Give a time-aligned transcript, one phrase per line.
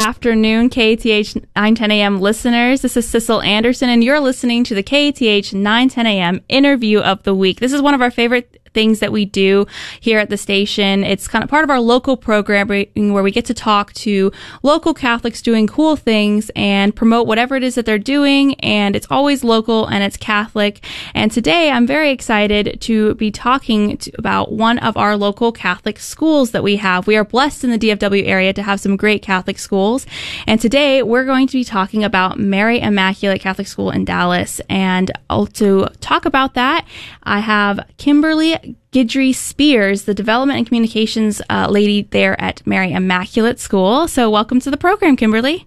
[0.00, 2.20] afternoon, KATH 910 a.m.
[2.20, 2.80] listeners.
[2.80, 6.40] This is Sissel Anderson, and you're listening to the KATH 910 a.m.
[6.48, 7.60] interview of the week.
[7.60, 9.66] This is one of our favorite things that we do
[10.00, 11.04] here at the station.
[11.04, 14.32] It's kind of part of our local programming where we get to talk to
[14.62, 18.54] local Catholics doing cool things and promote whatever it is that they're doing.
[18.60, 20.84] And it's always local and it's Catholic.
[21.14, 25.98] And today I'm very excited to be talking to, about one of our local Catholic
[25.98, 27.06] schools that we have.
[27.06, 30.06] We are blessed in the DFW area to have some great Catholic schools.
[30.46, 34.60] And today we're going to be talking about Mary Immaculate Catholic School in Dallas.
[34.68, 36.86] And uh, to talk about that,
[37.22, 38.58] I have Kimberly
[38.92, 44.08] Guidry Spears, the development and communications uh, lady there at Mary Immaculate School.
[44.08, 45.66] So, welcome to the program, Kimberly.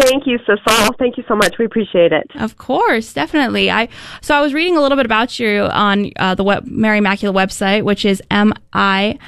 [0.00, 0.96] Thank you, Sissel.
[0.98, 1.54] Thank you so much.
[1.58, 2.28] We appreciate it.
[2.34, 3.70] Of course, definitely.
[3.70, 3.88] I
[4.20, 7.36] so I was reading a little bit about you on uh, the web, Mary Immaculate
[7.36, 9.18] website, which is mi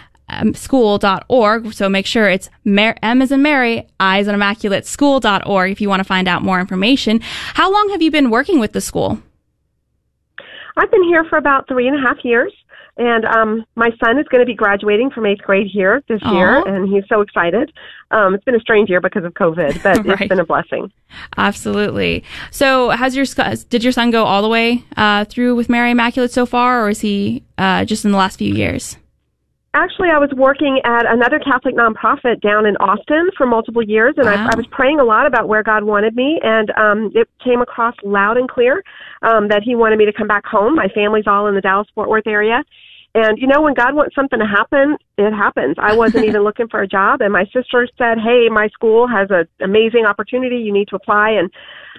[0.55, 1.73] school.org.
[1.73, 5.81] So make sure it's Mar- M is in Mary, I is in Immaculate school.org if
[5.81, 7.21] you want to find out more information.
[7.55, 9.23] How long have you been working with the school?
[10.79, 12.53] I've been here for about three and a half years.
[12.99, 16.33] And um, my son is going to be graduating from eighth grade here this Aww.
[16.33, 17.73] year, and he's so excited.
[18.11, 20.21] Um, it's been a strange year because of COVID, but right.
[20.21, 20.91] it's been a blessing.
[21.37, 22.25] Absolutely.
[22.51, 23.25] So, has your
[23.71, 26.91] did your son go all the way uh, through with Mary Immaculate so far, or
[26.91, 28.97] is he uh, just in the last few years?
[29.75, 34.25] Actually, I was working at another Catholic nonprofit down in Austin for multiple years, and
[34.25, 34.47] wow.
[34.47, 37.61] I, I was praying a lot about where God wanted me, and um, it came
[37.61, 38.83] across loud and clear
[39.23, 40.75] um, that He wanted me to come back home.
[40.75, 42.65] My family's all in the Dallas Fort Worth area.
[43.15, 45.77] And you know, when God wants something to happen, it happens.
[45.79, 49.29] I wasn't even looking for a job, and my sister said, "Hey, my school has
[49.31, 50.57] an amazing opportunity.
[50.57, 51.51] You need to apply." And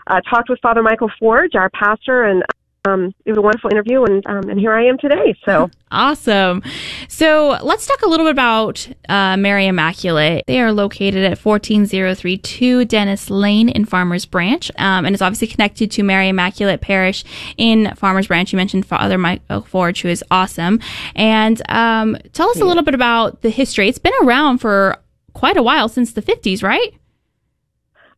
[0.08, 2.44] uh, talked with Father Michael Forge, our pastor, and
[2.86, 5.36] um, it was a wonderful interview, and um, and here I am today.
[5.46, 6.64] So awesome!
[7.08, 10.46] So let's talk a little bit about uh, Mary Immaculate.
[10.48, 15.14] They are located at fourteen zero three two Dennis Lane in Farmers Branch, um, and
[15.14, 17.26] it's obviously connected to Mary Immaculate Parish
[17.58, 18.52] in Farmers Branch.
[18.52, 20.80] You mentioned Father Michael Forge, who is awesome.
[21.16, 22.64] And um, tell us yeah.
[22.64, 23.90] a little bit about the history.
[23.90, 24.98] It's been around for
[25.34, 26.94] quite a while since the fifties, right?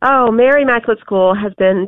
[0.04, 1.88] Oh, Mary Immaculate School has been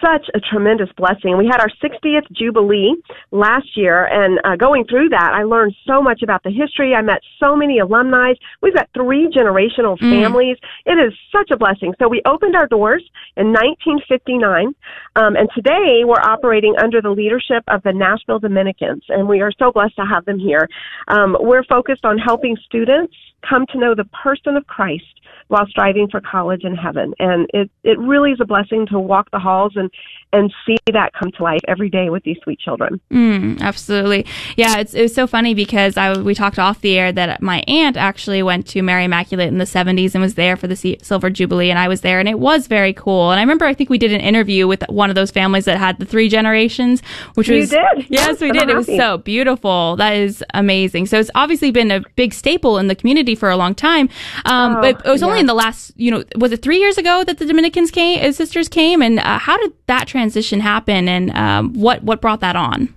[0.00, 1.36] such a tremendous blessing.
[1.36, 2.94] We had our 60th Jubilee
[3.30, 6.94] last year, and uh, going through that, I learned so much about the history.
[6.94, 8.32] I met so many alumni.
[8.62, 10.10] We've got three generational mm.
[10.10, 10.56] families.
[10.86, 11.94] It is such a blessing.
[12.00, 13.02] So we opened our doors
[13.36, 14.74] in 1959,
[15.16, 19.52] um, and today we're operating under the leadership of the Nashville Dominicans, and we are
[19.58, 20.68] so blessed to have them here.
[21.08, 23.14] Um, we're focused on helping students
[23.48, 25.19] come to know the person of Christ
[25.50, 27.12] while striving for college in heaven.
[27.18, 29.90] And it, it really is a blessing to walk the halls and,
[30.32, 33.00] and see that come to life every day with these sweet children.
[33.10, 34.26] Mm, absolutely.
[34.56, 37.64] Yeah, it's, it was so funny because I, we talked off the air that my
[37.66, 41.30] aunt actually went to Mary Immaculate in the 70s and was there for the Silver
[41.30, 43.30] Jubilee, and I was there, and it was very cool.
[43.30, 45.78] And I remember I think we did an interview with one of those families that
[45.78, 47.02] had the three generations,
[47.34, 47.70] which you was.
[47.70, 47.80] did?
[48.10, 48.68] Yes, we did.
[48.68, 49.96] It was so beautiful.
[49.96, 51.06] That is amazing.
[51.06, 54.08] So it's obviously been a big staple in the community for a long time.
[54.44, 56.98] Um, oh, but it was only in the last, you know, was it three years
[56.98, 60.19] ago that the Dominicans came, uh, sisters came, and uh, how did that transition
[60.60, 62.94] happen, and um, what what brought that on?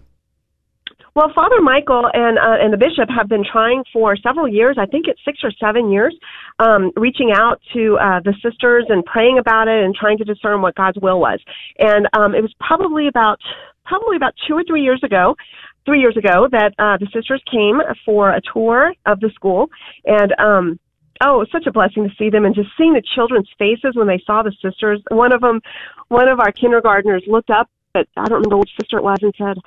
[1.16, 4.78] Well, Father Michael and uh, and the bishop have been trying for several years.
[4.80, 6.16] I think it's six or seven years,
[6.58, 10.62] um, reaching out to uh, the sisters and praying about it and trying to discern
[10.62, 11.40] what God's will was.
[11.78, 13.40] And um, it was probably about
[13.86, 15.36] probably about two or three years ago
[15.86, 19.70] three years ago that uh, the sisters came for a tour of the school,
[20.06, 20.80] and um,
[21.22, 23.96] oh, it was such a blessing to see them and just seeing the children's faces
[23.96, 25.02] when they saw the sisters.
[25.10, 25.62] One of them,
[26.13, 29.34] one of our kindergartners looked up but I don't remember which sister it was and
[29.38, 29.57] said,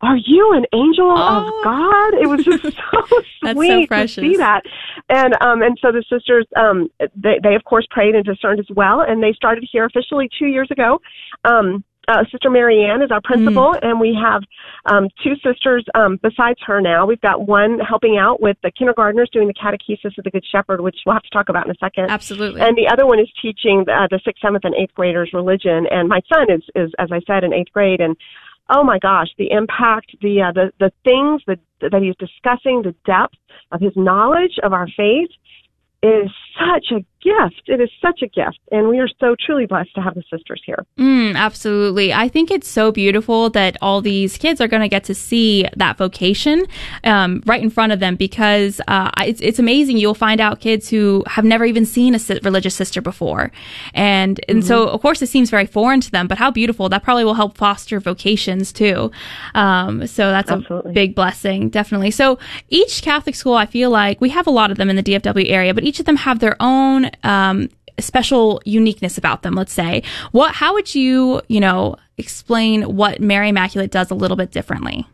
[0.00, 1.46] "Are you an angel oh.
[1.46, 2.62] of God?" It was just
[3.44, 4.62] so sweet so to see that.
[5.08, 8.68] And um and so the sisters um they they of course prayed and discerned as
[8.74, 11.00] well, and they started here officially two years ago.
[11.44, 13.78] Um uh, Sister Marianne is our principal, mm.
[13.82, 14.42] and we have
[14.86, 17.06] um, two sisters um, besides her now.
[17.06, 20.80] We've got one helping out with the kindergartners doing the catechesis of the Good Shepherd,
[20.80, 22.10] which we'll have to talk about in a second.
[22.10, 22.60] Absolutely.
[22.60, 25.86] And the other one is teaching uh, the sixth, seventh, and eighth graders religion.
[25.90, 28.00] And my son is, is as I said, in eighth grade.
[28.00, 28.16] And
[28.70, 32.94] oh my gosh, the impact, the uh, the the things that that he's discussing, the
[33.04, 33.36] depth
[33.70, 35.30] of his knowledge of our faith
[36.02, 37.62] is such a gift.
[37.66, 38.58] It is such a gift.
[38.70, 40.84] And we are so truly blessed to have the sisters here.
[40.98, 42.12] Mm, absolutely.
[42.12, 45.66] I think it's so beautiful that all these kids are going to get to see
[45.76, 46.66] that vocation
[47.04, 49.96] um, right in front of them because uh, it's, it's amazing.
[49.96, 53.50] You'll find out kids who have never even seen a religious sister before.
[53.94, 54.66] And, and mm-hmm.
[54.66, 56.88] so, of course, it seems very foreign to them, but how beautiful.
[56.88, 59.10] That probably will help foster vocations too.
[59.54, 60.90] Um, so that's Absolutely.
[60.90, 62.10] a big blessing, definitely.
[62.10, 62.38] So
[62.68, 65.50] each Catholic school, I feel like we have a lot of them in the DFW
[65.50, 67.68] area, but each of them have their own um,
[67.98, 70.02] special uniqueness about them, let's say.
[70.32, 75.06] What, how would you, you know, explain what Mary Immaculate does a little bit differently?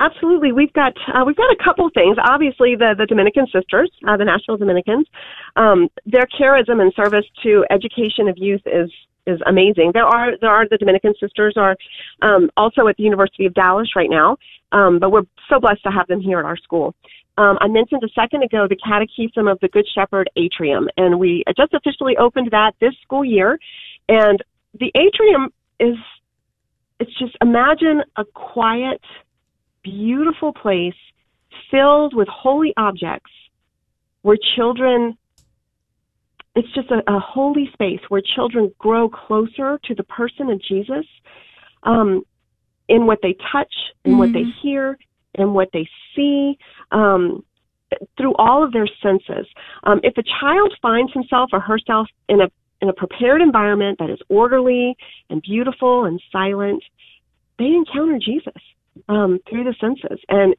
[0.00, 2.16] Absolutely, we've got uh, we've got a couple things.
[2.18, 5.06] Obviously, the the Dominican Sisters, uh, the Nashville Dominicans,
[5.54, 8.90] um, their charism and service to education of youth is
[9.28, 9.92] is amazing.
[9.94, 11.76] There are there are the Dominican Sisters are
[12.20, 14.38] um, also at the University of Dallas right now,
[14.72, 16.96] um, but we're so blessed to have them here at our school.
[17.38, 21.44] Um, I mentioned a second ago the Catechism of the Good Shepherd Atrium, and we
[21.56, 23.58] just officially opened that this school year.
[24.08, 24.42] And
[24.78, 25.96] the atrium is
[27.00, 29.00] it's just imagine a quiet
[29.82, 30.94] beautiful place
[31.70, 33.30] filled with holy objects
[34.22, 35.16] where children
[36.54, 41.06] it's just a, a holy space where children grow closer to the person of Jesus
[41.82, 42.22] um,
[42.88, 43.72] in what they touch,
[44.04, 44.18] in mm-hmm.
[44.18, 44.68] what they mm-hmm.
[44.68, 44.98] hear,
[45.34, 46.58] in what they see,
[46.90, 47.44] um,
[48.16, 49.46] through all of their senses.
[49.84, 52.50] Um, if a child finds himself or herself in a
[52.80, 54.96] in a prepared environment that is orderly
[55.30, 56.82] and beautiful and silent,
[57.56, 58.60] they encounter Jesus
[59.08, 60.54] um, through the senses, and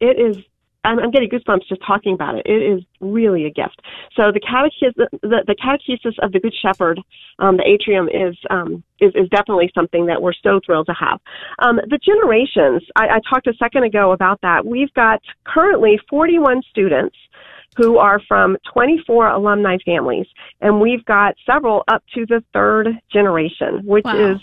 [0.00, 0.42] it is.
[0.86, 2.46] I'm, I'm getting goosebumps just talking about it.
[2.46, 3.82] It is really a gift.
[4.16, 7.00] So the catechism, the, the catechesis of the Good Shepherd,
[7.38, 11.20] um, the atrium is, um, is is definitely something that we're so thrilled to have.
[11.58, 14.64] Um, the generations, I, I talked a second ago about that.
[14.64, 17.16] We've got currently 41 students
[17.76, 20.26] who are from 24 alumni families,
[20.60, 24.32] and we've got several up to the third generation, which wow.
[24.32, 24.40] is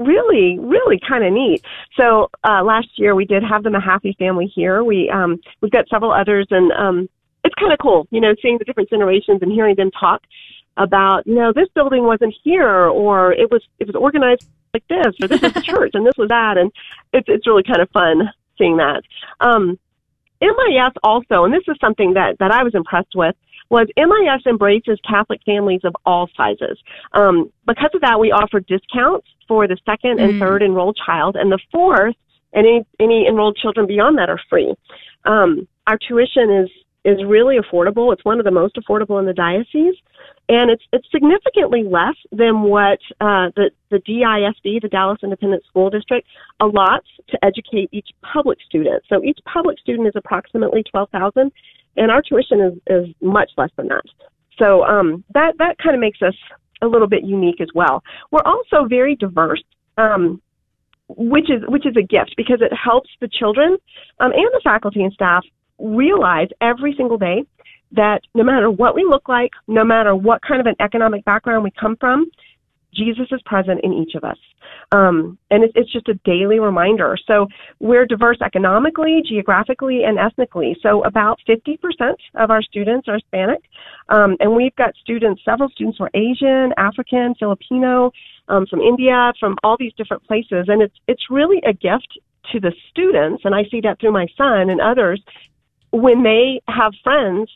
[0.00, 1.62] really, really kind of neat.
[1.96, 4.82] So uh, last year we did have the Mahaffey family here.
[4.82, 7.08] We um, we've got several others, and um,
[7.44, 10.22] it's kind of cool, you know, seeing the different generations and hearing them talk
[10.76, 15.14] about, you know, this building wasn't here, or it was it was organized like this,
[15.22, 16.72] or this was the church, and this was that, and
[17.12, 19.02] it's it's really kind of fun seeing that.
[19.40, 19.78] Um,
[20.40, 23.36] MIS also, and this is something that that I was impressed with
[23.68, 26.76] was MIS embraces Catholic families of all sizes.
[27.12, 30.38] Um, because of that, we offer discounts for the second and mm.
[30.38, 32.14] third enrolled child, and the fourth
[32.52, 34.72] and any, any enrolled children beyond that are free.
[35.24, 36.70] Um, our tuition is
[37.02, 38.12] is really affordable.
[38.12, 39.96] It's one of the most affordable in the diocese,
[40.48, 45.90] and it's it's significantly less than what uh, the the DISD, the Dallas Independent School
[45.90, 46.28] District,
[46.60, 49.02] allots to educate each public student.
[49.08, 51.50] So each public student is approximately twelve thousand,
[51.96, 54.04] and our tuition is, is much less than that.
[54.60, 56.34] So um, that that kind of makes us
[56.82, 58.02] a little bit unique as well.
[58.30, 59.62] We're also very diverse.
[59.98, 60.40] Um,
[61.16, 63.76] which is which is a gift because it helps the children
[64.20, 65.42] um, and the faculty and staff
[65.80, 67.44] realize every single day
[67.92, 71.64] that no matter what we look like, no matter what kind of an economic background
[71.64, 72.30] we come from,
[72.94, 74.38] Jesus is present in each of us.
[74.92, 77.16] Um, and it, it's just a daily reminder.
[77.26, 77.46] So
[77.78, 80.76] we're diverse economically, geographically, and ethnically.
[80.82, 81.78] So about 50%
[82.34, 83.62] of our students are Hispanic.
[84.08, 88.10] Um, and we've got students, several students who are Asian, African, Filipino,
[88.48, 90.66] um, from India, from all these different places.
[90.68, 92.18] And it's, it's really a gift
[92.52, 93.42] to the students.
[93.44, 95.22] And I see that through my son and others
[95.92, 97.50] when they have friends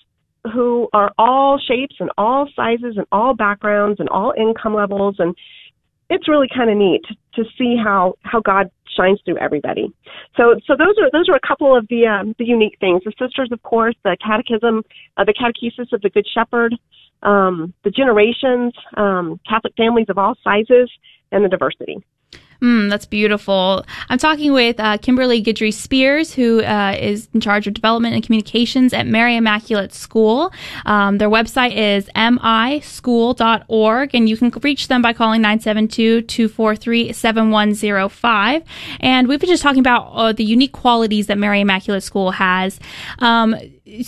[0.52, 5.35] who are all shapes and all sizes and all backgrounds and all income levels and
[6.11, 7.02] it's really kind of neat
[7.35, 9.93] to see how how God shines through everybody.
[10.37, 13.02] So so those are those are a couple of the um, the unique things.
[13.05, 14.82] The sisters, of course, the catechism,
[15.17, 16.75] uh, the catechesis of the Good Shepherd,
[17.23, 20.91] um, the generations, um, Catholic families of all sizes,
[21.32, 21.98] and the diversity.
[22.65, 23.85] Mm, that's beautiful.
[24.09, 28.25] I'm talking with uh, Kimberly Guidry Spears, who uh, is in charge of development and
[28.25, 30.51] communications at Mary Immaculate School.
[30.87, 38.63] Um, their website is mischool.org, and you can reach them by calling 972 243 7105.
[39.01, 42.81] And we've been just talking about uh, the unique qualities that Mary Immaculate School has.
[43.19, 43.55] Um,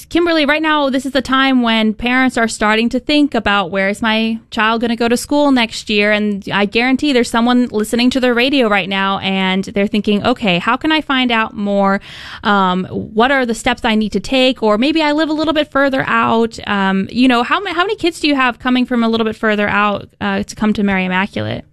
[0.08, 3.90] Kimberly, right now, this is the time when parents are starting to think about where
[3.90, 6.12] is my child going to go to school next year.
[6.12, 10.58] And I guarantee there's someone listening to the radio right now and they're thinking, okay,
[10.58, 12.00] how can I find out more?
[12.42, 14.62] Um, what are the steps I need to take?
[14.62, 16.58] Or maybe I live a little bit further out.
[16.66, 19.26] Um, you know, how, many, how many kids do you have coming from a little
[19.26, 21.66] bit further out uh, to come to Mary Immaculate?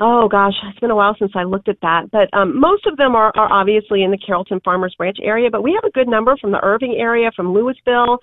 [0.00, 2.10] Oh gosh, it's been a while since I looked at that.
[2.12, 5.62] But um, most of them are, are obviously in the Carrollton Farmers Branch area, but
[5.62, 8.18] we have a good number from the Irving area, from Lewisville.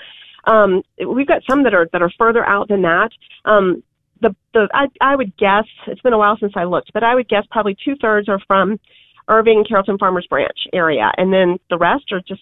[0.46, 3.10] Um, we've got some that are that are further out than that.
[3.44, 3.84] Um,
[4.22, 7.14] the the I, I would guess it's been a while since I looked, but I
[7.14, 8.80] would guess probably two thirds are from
[9.28, 12.42] Irving, Carrollton Farmers Branch area, and then the rest are just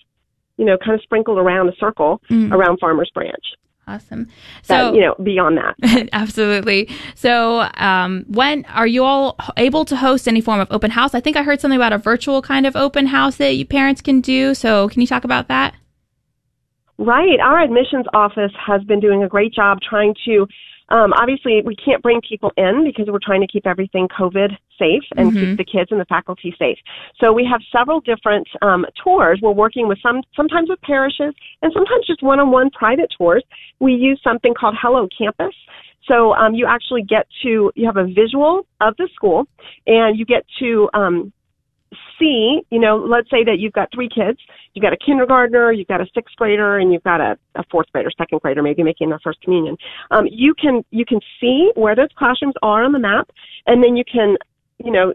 [0.58, 2.52] you know kind of sprinkled around a circle mm.
[2.52, 3.44] around Farmers Branch.
[3.86, 4.30] Awesome.
[4.62, 6.10] So, that, you know, beyond that.
[6.13, 6.90] absolutely.
[7.16, 11.13] So, um, when are you all able to host any form of open house?
[11.13, 14.02] I think I heard something about a virtual kind of open house that you parents
[14.02, 14.54] can do.
[14.54, 15.75] So, can you talk about that?
[16.98, 17.40] Right.
[17.42, 20.48] Our admissions office has been doing a great job trying to
[20.90, 25.04] um, obviously, we can't bring people in because we're trying to keep everything COVID safe
[25.16, 25.40] and mm-hmm.
[25.40, 26.78] keep the kids and the faculty safe.
[27.20, 29.40] So we have several different um, tours.
[29.42, 33.44] We're working with some, sometimes with parishes, and sometimes just one-on-one private tours.
[33.80, 35.56] We use something called Hello Campus.
[36.08, 39.48] So um, you actually get to you have a visual of the school,
[39.88, 41.32] and you get to um,
[42.20, 44.39] see, you know, let's say that you've got three kids,
[44.74, 47.88] you've got a kindergartner, you've got a sixth grader, and you've got a, a fourth
[47.91, 49.77] grader, second grader, maybe making their first communion.
[50.12, 53.29] Um, you can you can see where those classrooms are on the map,
[53.65, 54.38] and then you can
[54.84, 55.13] you know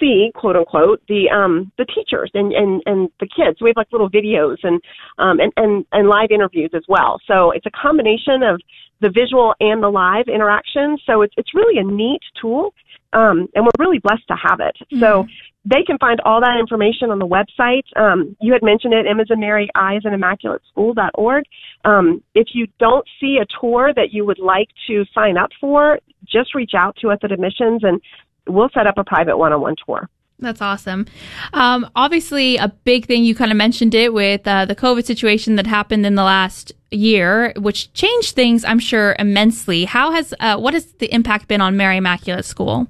[0.00, 3.92] see quote unquote the um the teachers and and and the kids we have like
[3.92, 4.80] little videos and
[5.18, 8.58] um and and and live interviews as well so it's a combination of
[9.00, 12.72] the visual and the live interaction so it's it's really a neat tool
[13.14, 14.76] um, and we're really blessed to have it.
[14.92, 15.00] Mm-hmm.
[15.00, 15.26] So
[15.64, 17.84] they can find all that information on the website.
[17.96, 21.44] Um, you had mentioned it, Emma's and Mary Eyes and Immaculate School.org.
[21.84, 25.98] Um, if you don't see a tour that you would like to sign up for,
[26.26, 28.00] just reach out to us at admissions and
[28.46, 30.08] we'll set up a private one-on-one tour.
[30.38, 31.06] That's awesome.
[31.52, 35.56] Um, obviously, a big thing you kind of mentioned it with uh, the COVID situation
[35.56, 39.84] that happened in the last year, which changed things, I'm sure, immensely.
[39.84, 42.88] How has uh, what has the impact been on Mary Immaculate School?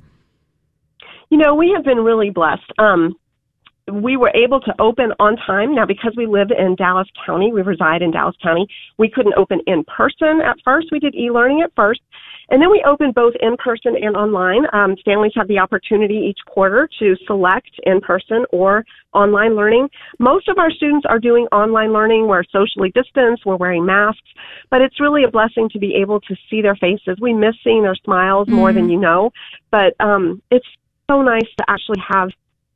[1.31, 2.71] You know, we have been really blessed.
[2.79, 3.17] Um,
[3.93, 5.75] we were able to open on time.
[5.75, 8.67] Now, because we live in Dallas County, we reside in Dallas County,
[8.99, 10.89] we couldn't open in person at first.
[10.91, 12.01] We did e-learning at first.
[12.51, 14.65] And then we opened both in person and online.
[14.73, 19.89] Um, Stanley's have the opportunity each quarter to select in person or online learning.
[20.19, 22.27] Most of our students are doing online learning.
[22.27, 23.47] We're socially distanced.
[23.47, 24.29] We're wearing masks,
[24.71, 27.17] but it's really a blessing to be able to see their faces.
[27.21, 28.57] We miss seeing their smiles mm-hmm.
[28.57, 28.93] more than mm.
[28.93, 29.31] you know,
[29.71, 30.67] but um, it's
[31.11, 32.31] so nice to actually have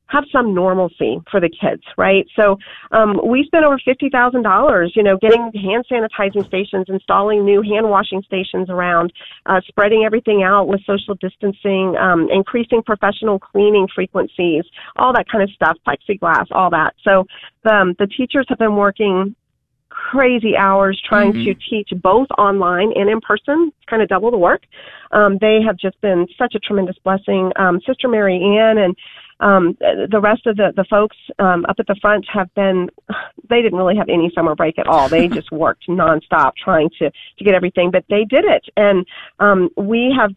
[0.08, 2.26] have some normalcy for the kids, right?
[2.34, 2.56] So
[2.92, 7.62] um, we spent over fifty thousand dollars, you know, getting hand sanitizing stations, installing new
[7.62, 9.12] hand washing stations around,
[9.46, 14.64] uh, spreading everything out with social distancing, um, increasing professional cleaning frequencies,
[14.96, 16.94] all that kind of stuff, plexiglass, all that.
[17.04, 17.26] So
[17.70, 19.34] um, the teachers have been working
[20.10, 21.44] crazy hours trying mm-hmm.
[21.44, 24.62] to teach both online and in person, It's kind of double the work.
[25.12, 27.50] Um, they have just been such a tremendous blessing.
[27.56, 28.96] Um, Sister Mary Ann and
[29.40, 32.88] um, the rest of the, the folks um, up at the front have been,
[33.48, 35.08] they didn't really have any summer break at all.
[35.08, 38.64] They just worked nonstop trying to, to get everything, but they did it.
[38.76, 39.06] And
[39.40, 40.30] um, we have,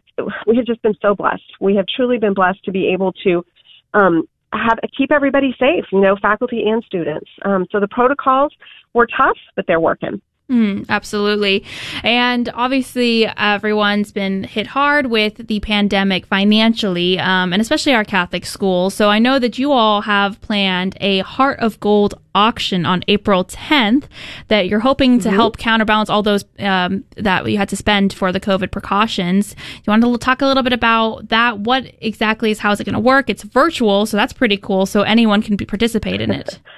[0.47, 1.43] we have just been so blessed.
[1.59, 3.45] We have truly been blessed to be able to
[3.93, 7.29] um, have keep everybody safe, you know, faculty and students.
[7.43, 8.53] Um, so the protocols
[8.93, 10.21] were tough, but they're working.
[10.49, 11.63] Mm, absolutely.
[12.03, 18.45] And obviously, everyone's been hit hard with the pandemic financially, um, and especially our Catholic
[18.45, 18.93] schools.
[18.93, 23.45] So I know that you all have planned a Heart of Gold auction on April
[23.45, 24.05] 10th
[24.49, 25.35] that you're hoping to mm-hmm.
[25.35, 29.55] help counterbalance all those um, that you had to spend for the COVID precautions.
[29.85, 31.59] You want to talk a little bit about that?
[31.59, 33.29] What exactly is how is it going to work?
[33.29, 34.85] It's virtual, so that's pretty cool.
[34.85, 36.59] So anyone can be, participate in it.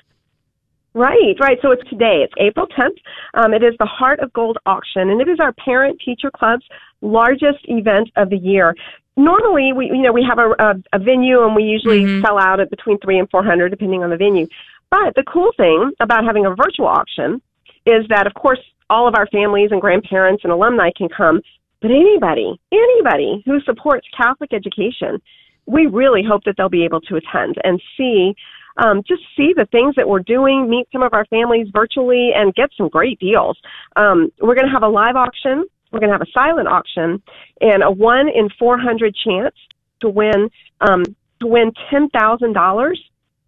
[0.94, 1.58] Right, right.
[1.62, 2.24] So it's today.
[2.24, 2.98] It's April 10th.
[3.34, 6.66] Um, it is the Heart of Gold auction, and it is our parent teacher club's
[7.02, 8.76] largest event of the year.
[9.18, 12.24] Normally, we you know we have a, a, a venue, and we usually mm-hmm.
[12.24, 14.48] sell out at between three and four hundred, depending on the venue.
[14.92, 17.42] But the cool thing about having a virtual auction
[17.86, 18.60] is that, of course,
[18.90, 21.42] all of our families and grandparents and alumni can come,
[21.82, 25.20] but anybody, anybody who supports Catholic education,
[25.66, 28.36] we really hope that they'll be able to attend and see
[28.78, 32.54] um, just see the things that we're doing, meet some of our families virtually, and
[32.56, 33.58] get some great deals.
[33.96, 35.66] Um, we're going to have a live auction.
[35.92, 37.22] We're going to have a silent auction
[37.62, 39.56] and a one in 400 chance
[40.02, 40.50] to win
[40.82, 41.04] um,
[41.40, 43.00] to win ten thousand dollars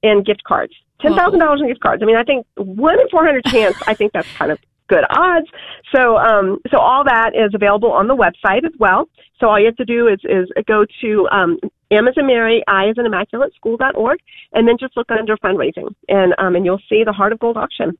[0.03, 0.73] in gift cards.
[1.01, 2.01] Ten thousand dollars in gift cards.
[2.03, 3.75] I mean, I think one in 400 chance.
[3.87, 5.47] I think that's kind of good odds.
[5.95, 9.09] So, um, so all that is available on the website as well.
[9.39, 11.57] So all you have to do is, is go to, um,
[11.91, 14.19] M as in Mary, I as in Immaculate School.org,
[14.53, 17.57] and then just look under fundraising, and um, and you'll see the Heart of Gold
[17.57, 17.97] auction.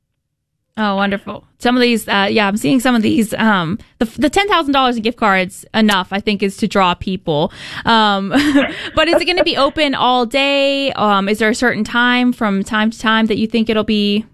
[0.78, 1.44] Oh, wonderful!
[1.58, 3.32] Some of these, uh, yeah, I'm seeing some of these.
[3.34, 6.94] Um, the the ten thousand dollars in gift cards enough, I think, is to draw
[6.94, 7.50] people.
[7.86, 8.28] Um,
[8.94, 10.92] but is it going to be open all day?
[10.92, 14.26] Um, is there a certain time from time to time that you think it'll be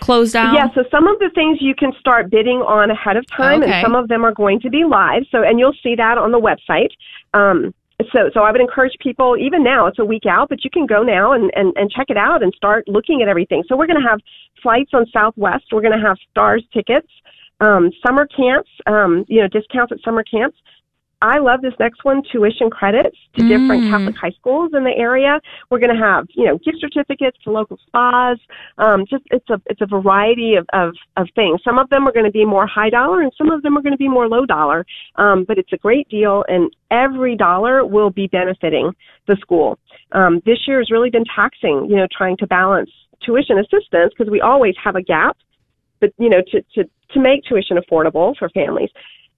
[0.00, 0.54] closed down?
[0.54, 3.72] Yeah, so some of the things you can start bidding on ahead of time, okay.
[3.72, 5.22] and some of them are going to be live.
[5.30, 6.90] So, and you'll see that on the website.
[7.32, 7.72] Um,
[8.12, 10.86] so, so I would encourage people, even now, it's a week out, but you can
[10.86, 13.64] go now and, and, and check it out and start looking at everything.
[13.68, 14.20] So we're going to have
[14.62, 15.64] flights on Southwest.
[15.72, 17.08] We're going to have stars tickets,
[17.60, 20.58] um, summer camps, um, you know, discounts at summer camps.
[21.22, 23.48] I love this next one, tuition credits to mm.
[23.48, 25.40] different Catholic high schools in the area.
[25.70, 28.38] We're going to have, you know, gift certificates to local spas.
[28.76, 31.60] Um, just it's a it's a variety of, of of things.
[31.64, 33.82] Some of them are going to be more high dollar, and some of them are
[33.82, 34.84] going to be more low dollar.
[35.16, 38.92] Um, but it's a great deal, and every dollar will be benefiting
[39.26, 39.78] the school.
[40.12, 42.90] Um, this year has really been taxing, you know, trying to balance
[43.24, 45.38] tuition assistance because we always have a gap,
[45.98, 48.90] but you know, to to to make tuition affordable for families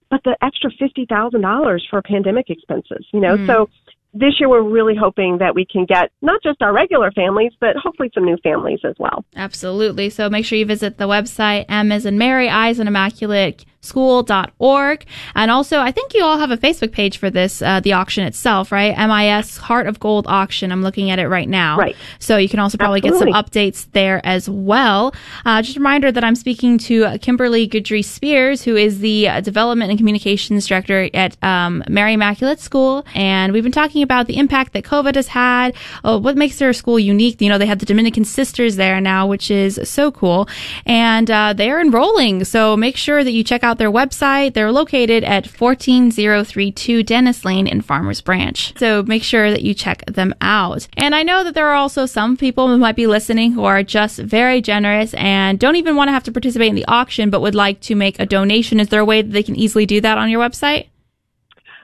[0.09, 3.37] but the extra $50,000 for pandemic expenses, you know?
[3.37, 3.47] Mm.
[3.47, 3.69] So
[4.13, 7.75] this year we're really hoping that we can get not just our regular families, but
[7.75, 9.23] hopefully some new families as well.
[9.35, 10.09] Absolutely.
[10.09, 13.65] So make sure you visit the website M as in Mary, I as in Immaculate,
[13.81, 15.05] school.org.
[15.35, 18.25] And also, I think you all have a Facebook page for this, uh, the auction
[18.25, 18.95] itself, right?
[18.97, 20.71] MIS Heart of Gold auction.
[20.71, 21.77] I'm looking at it right now.
[21.77, 21.95] Right.
[22.19, 23.31] So you can also probably Absolutely.
[23.31, 25.13] get some updates there as well.
[25.45, 29.41] Uh, just a reminder that I'm speaking to Kimberly Guidry Spears, who is the uh,
[29.41, 33.05] Development and Communications Director at um, Mary Immaculate School.
[33.15, 36.73] And we've been talking about the impact that COVID has had, uh, what makes their
[36.73, 37.41] school unique.
[37.41, 40.49] You know, they have the Dominican Sisters there now, which is so cool.
[40.85, 42.43] And uh, they're enrolling.
[42.43, 44.55] So make sure that you check out out their website.
[44.55, 48.73] They're located at 14032 Dennis Lane in Farmers Branch.
[48.77, 50.87] So make sure that you check them out.
[50.97, 53.83] And I know that there are also some people who might be listening who are
[53.83, 57.41] just very generous and don't even want to have to participate in the auction, but
[57.41, 58.79] would like to make a donation.
[58.79, 60.87] Is there a way that they can easily do that on your website?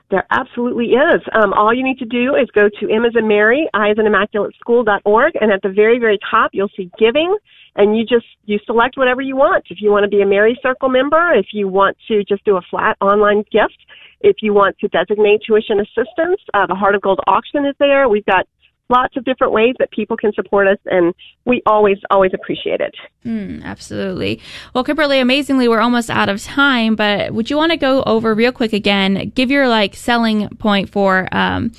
[0.09, 1.21] There absolutely is.
[1.33, 3.97] Um, all you need to do is go to M as in Mary, I as
[3.99, 7.35] in Immaculate School.org, and at the very, very top, you'll see giving
[7.75, 9.65] and you just you select whatever you want.
[9.69, 12.57] If you want to be a Mary Circle member, if you want to just do
[12.57, 13.77] a flat online gift,
[14.21, 18.07] if you want to designate tuition assistance, uh, the Heart of Gold auction is there.
[18.09, 18.47] We've got
[18.89, 21.13] lots of different ways that people can support us, and
[21.45, 22.95] we always, always appreciate it.
[23.25, 24.39] Mm, absolutely.
[24.73, 28.33] Well, Kimberly, amazingly, we're almost out of time, but would you want to go over
[28.33, 29.31] real quick again?
[29.35, 31.71] Give your like selling point for um,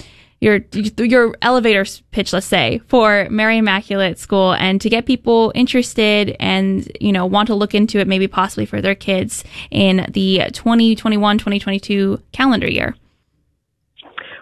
[0.47, 0.61] your
[0.99, 6.91] your elevator pitch, let's say, for Mary Immaculate School, and to get people interested and
[7.01, 12.23] you know want to look into it, maybe possibly for their kids in the 2021-2022
[12.33, 12.95] calendar year.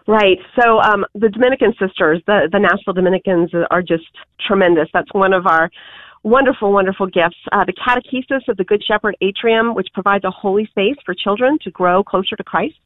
[0.07, 0.39] Right.
[0.61, 4.05] So um, the Dominican sisters, the the Nashville Dominicans, are just
[4.47, 4.89] tremendous.
[4.93, 5.71] That's one of our
[6.23, 7.37] wonderful, wonderful gifts.
[7.53, 11.59] Uh, the Catechesis of the Good Shepherd Atrium, which provides a holy space for children
[11.63, 12.77] to grow closer to Christ.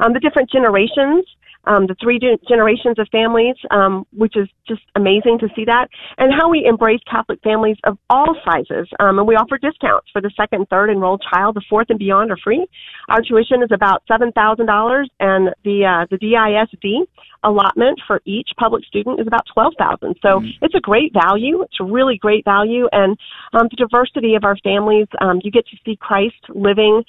[0.00, 1.24] Um, the different generations
[1.66, 6.32] um, the three generations of families, um, which is just amazing to see that, and
[6.32, 8.88] how we embrace Catholic families of all sizes.
[8.98, 11.54] Um, and we offer discounts for the second and third enrolled child.
[11.54, 12.66] The fourth and beyond are free.
[13.08, 17.06] Our tuition is about seven thousand dollars, and the uh, the DISD
[17.44, 20.16] allotment for each public student is about twelve thousand.
[20.22, 20.64] So mm-hmm.
[20.64, 21.62] it's a great value.
[21.62, 23.16] It's a really great value, and
[23.52, 25.06] um, the diversity of our families.
[25.20, 27.04] Um, you get to see Christ living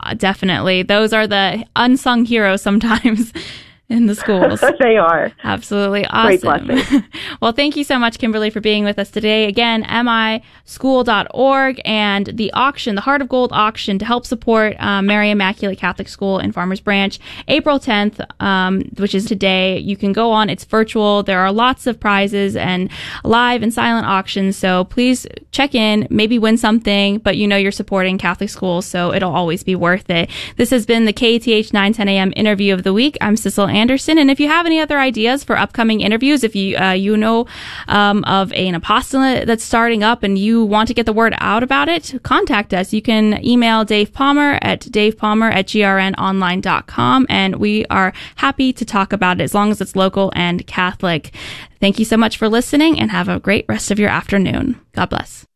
[0.00, 0.82] Uh, definitely.
[0.82, 3.32] Those are the unsung heroes sometimes.
[3.90, 4.60] in the schools.
[4.78, 5.32] they are.
[5.42, 6.64] Absolutely awesome.
[6.66, 7.04] Great blessing.
[7.42, 9.46] well, thank you so much, Kimberly, for being with us today.
[9.46, 15.30] Again, mischool.org and the auction, the Heart of Gold auction to help support uh, Mary
[15.30, 19.78] Immaculate Catholic School in Farmers Branch, April 10th, um, which is today.
[19.78, 20.48] You can go on.
[20.48, 21.24] It's virtual.
[21.24, 22.90] There are lots of prizes and
[23.24, 24.56] live and silent auctions.
[24.56, 29.12] So please check in, maybe win something, but you know you're supporting Catholic schools, so
[29.12, 30.30] it'll always be worth it.
[30.56, 32.32] This has been the KATH 910 a.m.
[32.36, 33.18] interview of the week.
[33.20, 34.18] I'm Cecil Anderson.
[34.18, 37.46] And if you have any other ideas for upcoming interviews, if you uh, you know
[37.88, 41.62] um, of an apostolate that's starting up and you want to get the word out
[41.62, 42.92] about it, contact us.
[42.92, 49.12] You can email Dave Palmer at davepalmer at grnonline.com, and we are happy to talk
[49.12, 51.34] about it as long as it's local and Catholic.
[51.80, 54.78] Thank you so much for listening and have a great rest of your afternoon.
[54.92, 55.49] God bless.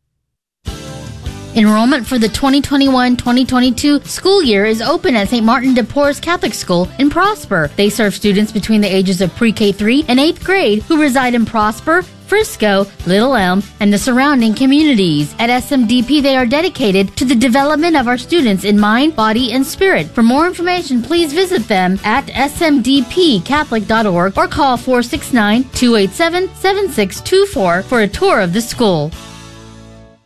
[1.56, 5.46] Enrollment for the 2021-2022 school year is open at St.
[5.46, 7.70] Martin de Porres Catholic School in Prosper.
[7.76, 11.46] They serve students between the ages of pre-K 3 and 8th grade who reside in
[11.46, 15.32] Prosper, Frisco, Little Elm, and the surrounding communities.
[15.38, 19.64] At SMDP, they are dedicated to the development of our students in mind, body, and
[19.64, 20.08] spirit.
[20.08, 28.08] For more information, please visit them at smdpcatholic.org or call 469 287 7624 for a
[28.08, 29.12] tour of the school.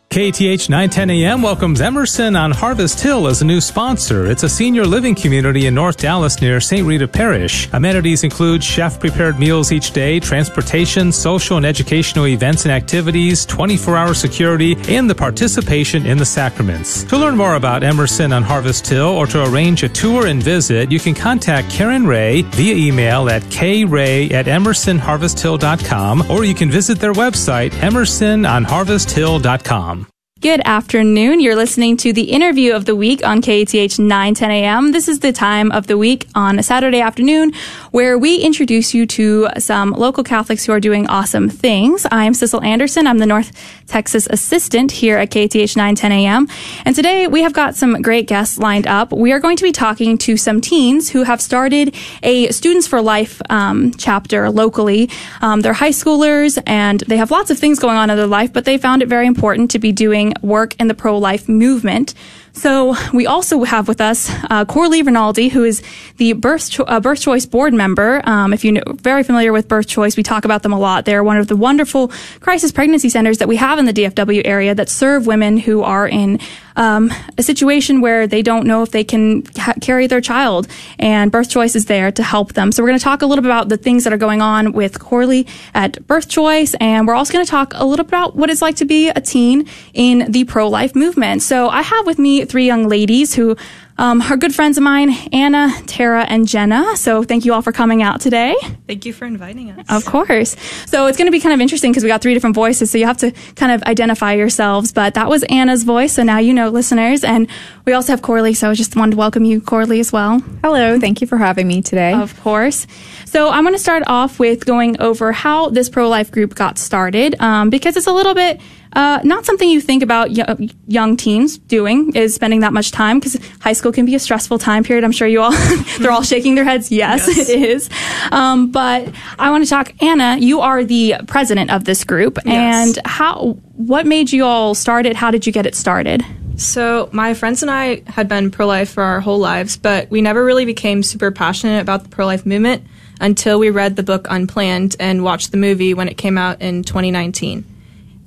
[0.09, 4.25] KATH 910 AM welcomes Emerson on Harvest Hill as a new sponsor.
[4.25, 6.83] It's a senior living community in North Dallas near St.
[6.83, 7.69] Rita Parish.
[7.73, 13.97] Amenities include chef prepared meals each day, transportation, social and educational events and activities, 24
[13.97, 17.03] hour security, and the participation in the sacraments.
[17.03, 20.91] To learn more about Emerson on Harvest Hill or to arrange a tour and visit,
[20.91, 26.99] you can contact Karen Ray via email at kray at emersonharvesthill.com or you can visit
[26.99, 29.98] their website, emersononharvesthill.com.
[30.41, 31.41] Good afternoon.
[31.41, 34.93] You're listening to the interview of the week on KATH 910 AM.
[34.93, 37.51] This is the time of the week on a Saturday afternoon
[37.91, 42.07] where we introduce you to some local Catholics who are doing awesome things.
[42.09, 43.05] I'm Cecil Anderson.
[43.05, 43.51] I'm the North
[43.87, 46.47] Texas assistant here at KATH 910 AM.
[46.85, 49.11] And today we have got some great guests lined up.
[49.11, 53.01] We are going to be talking to some teens who have started a Students for
[53.01, 55.09] Life um, chapter locally.
[55.41, 58.53] Um, they're high schoolers and they have lots of things going on in their life,
[58.53, 62.13] but they found it very important to be doing work in the pro life movement.
[62.53, 65.81] So we also have with us uh, Corley Rinaldi, who is
[66.17, 68.21] the Birth, Cho- uh, Birth Choice board member.
[68.25, 71.05] Um, if you're very familiar with Birth Choice, we talk about them a lot.
[71.05, 74.75] They're one of the wonderful crisis pregnancy centers that we have in the DFW area
[74.75, 76.39] that serve women who are in
[76.79, 81.31] um, a situation where they don't know if they can ha- carry their child, and
[81.31, 82.71] Birth Choice is there to help them.
[82.71, 84.71] So we're going to talk a little bit about the things that are going on
[84.71, 88.35] with Corley at Birth Choice, and we're also going to talk a little bit about
[88.35, 91.41] what it's like to be a teen in the pro-life movement.
[91.41, 93.57] So I have with me three young ladies who
[93.99, 96.95] um, are good friends of mine, Anna, Tara, and Jenna.
[96.95, 98.55] So thank you all for coming out today.
[98.87, 99.85] Thank you for inviting us.
[99.89, 100.55] Of course.
[100.87, 102.89] So it's going to be kind of interesting because we got three different voices.
[102.89, 104.93] So you have to kind of identify yourselves.
[104.93, 106.13] But that was Anna's voice.
[106.13, 107.25] So now you know, listeners.
[107.25, 107.49] And
[107.83, 108.53] we also have Corley.
[108.53, 110.39] So I just wanted to welcome you, Corley, as well.
[110.63, 110.97] Hello.
[110.97, 112.13] Thank you for having me today.
[112.13, 112.87] Of course.
[113.25, 116.77] So I'm going to start off with going over how this pro life group got
[116.77, 118.61] started um, because it's a little bit
[118.93, 123.19] uh, not something you think about y- young teens doing is spending that much time
[123.19, 125.03] because high school can be a stressful time period.
[125.03, 125.51] I'm sure you all
[125.99, 126.91] they're all shaking their heads.
[126.91, 127.49] Yes, yes.
[127.49, 127.89] it is.
[128.31, 130.37] Um, but I want to talk, Anna.
[130.37, 132.97] You are the president of this group, yes.
[132.97, 133.57] and how?
[133.75, 135.15] What made you all start it?
[135.15, 136.25] How did you get it started?
[136.57, 140.43] So my friends and I had been pro-life for our whole lives, but we never
[140.43, 142.83] really became super passionate about the pro-life movement
[143.21, 146.83] until we read the book Unplanned and watched the movie when it came out in
[146.83, 147.63] 2019.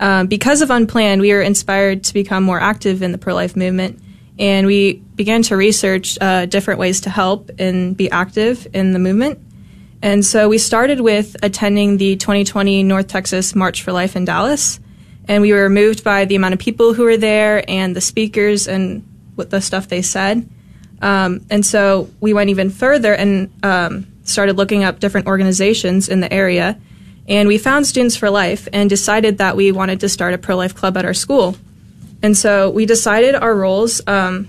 [0.02, 3.54] Um, because of Unplanned, we were inspired to become more active in the pro life
[3.54, 4.02] movement,
[4.36, 8.98] and we began to research uh, different ways to help and be active in the
[8.98, 9.38] movement.
[10.02, 14.80] And so we started with attending the 2020 North Texas March for Life in Dallas,
[15.28, 18.66] and we were moved by the amount of people who were there and the speakers
[18.66, 20.48] and what the stuff they said.
[21.00, 26.18] Um, and so we went even further and um, started looking up different organizations in
[26.18, 26.76] the area
[27.28, 30.56] and we found Students for Life and decided that we wanted to start a pro
[30.56, 31.56] life club at our school.
[32.22, 34.00] And so we decided our roles.
[34.06, 34.48] Um,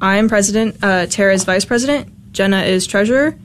[0.00, 3.36] I'm president, uh, Tara is vice president, Jenna is treasurer,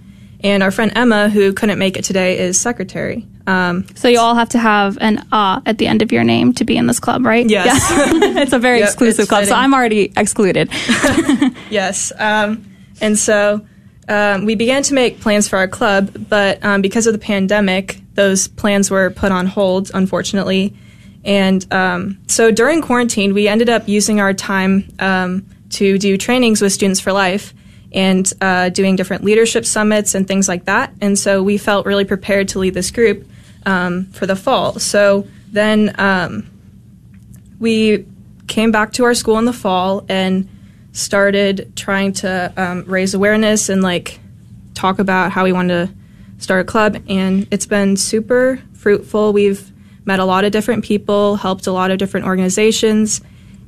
[0.41, 3.27] and our friend Emma, who couldn't make it today, is secretary.
[3.47, 6.53] Um, so you all have to have an "ah" at the end of your name
[6.53, 7.47] to be in this club, right?
[7.47, 7.89] Yes.
[7.91, 8.41] Yeah.
[8.41, 9.53] it's a very yep, exclusive club, fitting.
[9.53, 10.69] so I'm already excluded.
[11.69, 12.11] yes.
[12.17, 12.65] Um,
[13.01, 13.65] and so
[14.07, 18.01] um, we began to make plans for our club, but um, because of the pandemic,
[18.15, 20.75] those plans were put on hold, unfortunately.
[21.23, 26.61] And um, so during quarantine, we ended up using our time um, to do trainings
[26.61, 27.53] with Students for Life
[27.91, 30.93] and uh, doing different leadership summits and things like that.
[31.01, 33.27] And so we felt really prepared to lead this group
[33.65, 34.79] um, for the fall.
[34.79, 36.49] So then um,
[37.59, 38.05] we
[38.47, 40.49] came back to our school in the fall and
[40.91, 44.19] started trying to um, raise awareness and like
[44.73, 45.93] talk about how we wanted to
[46.45, 49.33] start a club, and it's been super fruitful.
[49.33, 49.71] We've
[50.05, 53.21] met a lot of different people, helped a lot of different organizations,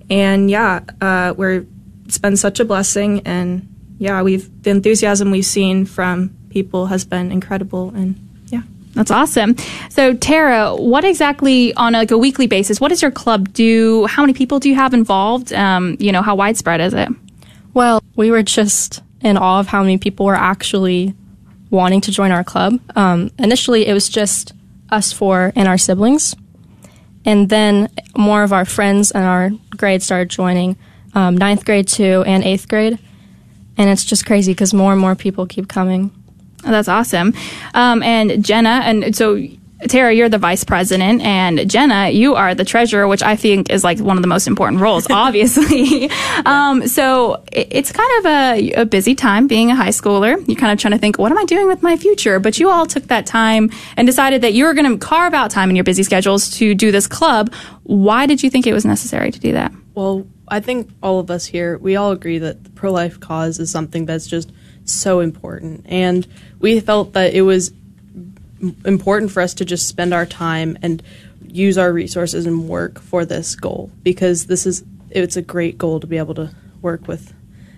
[0.09, 1.65] and yeah, uh, we're
[2.05, 7.03] it's been such a blessing, and yeah, we've the enthusiasm we've seen from people has
[7.03, 8.15] been incredible, and
[8.47, 8.61] yeah.
[8.93, 9.55] That's awesome.
[9.89, 12.79] So, Tara, what exactly on a, like a weekly basis?
[12.79, 14.05] What does your club do?
[14.05, 15.51] How many people do you have involved?
[15.51, 17.09] Um, you know, how widespread is it?
[17.73, 21.13] Well, we were just in awe of how many people were actually
[21.69, 22.79] wanting to join our club.
[22.95, 24.53] Um, initially, it was just
[24.89, 26.35] us four and our siblings.
[27.25, 30.77] And then more of our friends and our grade started joining
[31.13, 32.97] um, ninth grade too and eighth grade.
[33.77, 36.11] And it's just crazy because more and more people keep coming.
[36.65, 37.33] Oh, that's awesome.
[37.73, 39.35] Um, and Jenna, and so
[39.85, 43.83] Tara, you're the vice president, and Jenna, you are the treasurer, which I think is
[43.83, 46.09] like one of the most important roles, obviously.
[46.45, 50.35] um, so it, it's kind of a, a, busy time being a high schooler.
[50.47, 52.39] You're kind of trying to think, what am I doing with my future?
[52.39, 55.51] But you all took that time and decided that you were going to carve out
[55.51, 57.53] time in your busy schedules to do this club.
[57.83, 59.71] Why did you think it was necessary to do that?
[59.93, 63.59] Well, I think all of us here, we all agree that the pro life cause
[63.59, 64.51] is something that's just
[64.85, 65.85] so important.
[65.85, 66.25] And
[66.59, 67.71] we felt that it was
[68.85, 71.01] important for us to just spend our time and
[71.47, 75.99] use our resources and work for this goal because this is it's a great goal
[75.99, 77.33] to be able to work with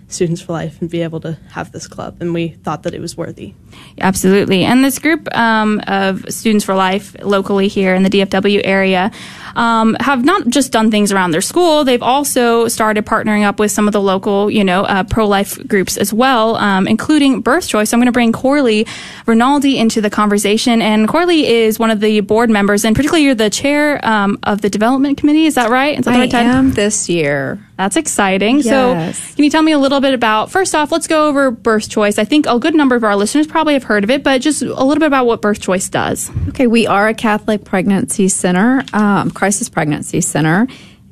[0.08, 2.16] Students for Life and be able to have this club.
[2.20, 3.54] And we thought that it was worthy.
[4.00, 4.64] Absolutely.
[4.64, 9.12] And this group um, of Students for Life locally here in the DFW area
[9.56, 13.70] um, have not just done things around their school, they've also started partnering up with
[13.70, 17.68] some of the local, you know, uh, pro life groups as well, um, including Birth
[17.68, 17.90] Choice.
[17.90, 18.86] So I'm going to bring Corley
[19.26, 20.82] Rinaldi into the conversation.
[20.82, 24.60] And Corley is one of the board members, and particularly you're the chair um, of
[24.60, 25.46] the development committee.
[25.46, 25.98] Is that right?
[25.98, 27.58] Is that I right am this year.
[27.80, 28.58] That's exciting.
[28.58, 29.18] Yes.
[29.18, 31.88] So, can you tell me a little bit about, first off, let's go over Birth
[31.88, 32.18] Choice.
[32.18, 34.60] I think a good number of our listeners probably have heard of it, but just
[34.60, 36.30] a little bit about what Birth Choice does.
[36.48, 40.66] Okay, we are a Catholic pregnancy center, um, crisis pregnancy center.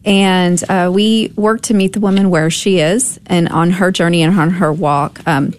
[0.04, 4.22] And uh, we work to meet the woman where she is and on her journey
[4.22, 5.26] and on her walk.
[5.26, 5.54] Um,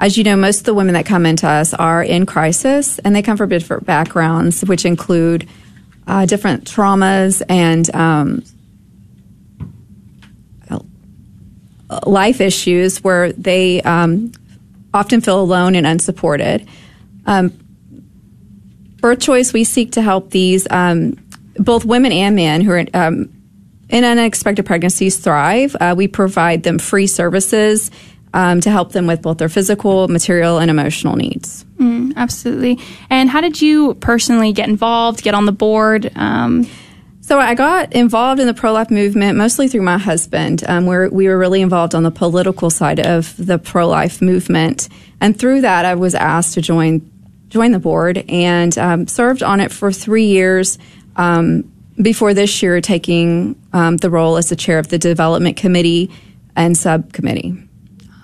[0.00, 3.14] as you know, most of the women that come into us are in crisis and
[3.14, 5.46] they come from different backgrounds, which include
[6.06, 8.42] uh, different traumas and um,
[12.06, 14.32] life issues where they um,
[14.94, 16.66] often feel alone and unsupported.
[17.26, 17.52] Um,
[19.02, 21.16] birth choice, we seek to help these um,
[21.58, 23.32] both women and men who are um,
[23.88, 25.76] in unexpected pregnancies thrive.
[25.80, 27.90] Uh, we provide them free services
[28.34, 31.64] um, to help them with both their physical, material, and emotional needs.
[31.78, 32.78] Mm, absolutely.
[33.08, 36.12] And how did you personally get involved, get on the board?
[36.16, 36.68] Um,
[37.22, 40.62] so I got involved in the pro life movement mostly through my husband.
[40.68, 44.88] Um, where we were really involved on the political side of the pro life movement,
[45.20, 47.10] and through that, I was asked to join
[47.48, 50.78] join the board and um, served on it for three years.
[51.16, 56.10] Um, before this year, taking um, the role as the chair of the development committee
[56.54, 57.56] and subcommittee.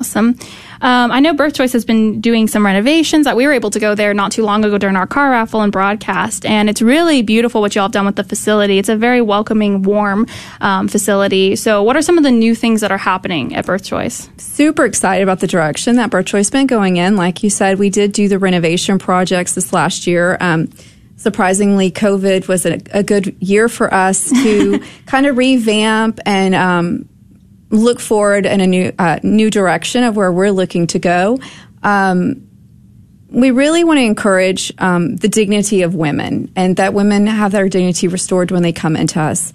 [0.00, 0.36] Awesome.
[0.80, 3.78] Um, I know Birth Choice has been doing some renovations that we were able to
[3.78, 6.44] go there not too long ago during our car raffle and broadcast.
[6.44, 8.78] And it's really beautiful what y'all have done with the facility.
[8.78, 10.26] It's a very welcoming, warm
[10.60, 11.54] um, facility.
[11.54, 14.28] So, what are some of the new things that are happening at Birth Choice?
[14.38, 17.14] Super excited about the direction that Birth Choice has been going in.
[17.14, 20.36] Like you said, we did do the renovation projects this last year.
[20.40, 20.68] Um,
[21.22, 27.08] surprisingly, COVID was a, a, good year for us to kind of revamp and um,
[27.70, 31.38] look forward in a new uh, new direction of where we're looking to go.
[31.82, 32.48] Um,
[33.28, 37.68] we really want to encourage um, the dignity of women and that women have their
[37.68, 39.54] dignity restored when they come into us.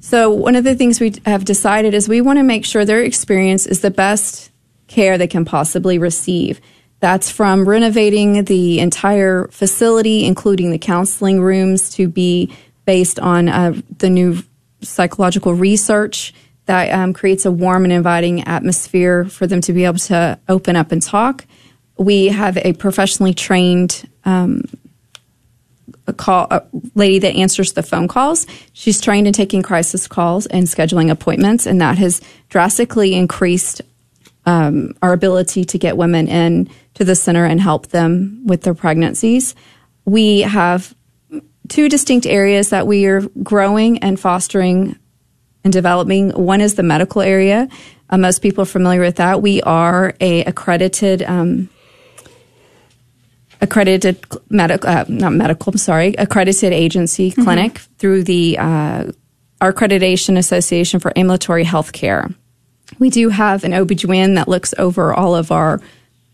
[0.00, 3.02] So one of the things we have decided is we want to make sure their
[3.04, 4.50] experience is the best
[4.88, 6.60] care they can possibly receive.
[7.02, 13.74] That's from renovating the entire facility, including the counseling rooms, to be based on uh,
[13.98, 14.38] the new
[14.82, 16.32] psychological research
[16.66, 20.76] that um, creates a warm and inviting atmosphere for them to be able to open
[20.76, 21.44] up and talk.
[21.98, 24.62] We have a professionally trained um,
[26.06, 26.62] a call a
[26.94, 28.46] lady that answers the phone calls.
[28.74, 33.82] She's trained in taking crisis calls and scheduling appointments, and that has drastically increased
[34.46, 38.74] um, our ability to get women in to the center and help them with their
[38.74, 39.54] pregnancies.
[40.04, 40.94] We have
[41.68, 44.98] two distinct areas that we are growing and fostering
[45.64, 46.30] and developing.
[46.30, 47.68] One is the medical area.
[48.10, 49.40] Uh, most people are familiar with that.
[49.40, 51.70] We are a accredited um,
[53.60, 55.72] accredited medical uh, not medical.
[55.72, 57.44] I'm sorry, accredited agency mm-hmm.
[57.44, 59.12] clinic through the uh,
[59.60, 62.28] our accreditation association for ambulatory health care.
[62.98, 65.80] We do have an OB/GYN that looks over all of our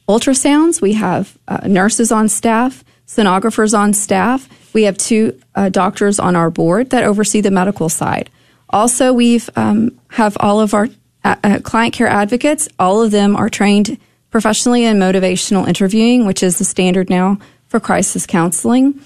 [0.09, 0.81] ultrasounds.
[0.81, 4.49] We have uh, nurses on staff, sonographers on staff.
[4.75, 8.31] We have two uh, doctors on our board that oversee the medical side.
[8.71, 10.89] Also, we've um, have all of our
[11.25, 12.69] uh, uh, client care advocates.
[12.79, 13.99] All of them are trained
[14.31, 19.01] professionally in motivational interviewing, which is the standard now for crisis counseling.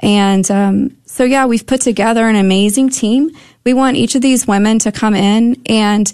[0.00, 3.30] And um, so, yeah, we've put together an amazing team.
[3.64, 6.12] We want each of these women to come in, and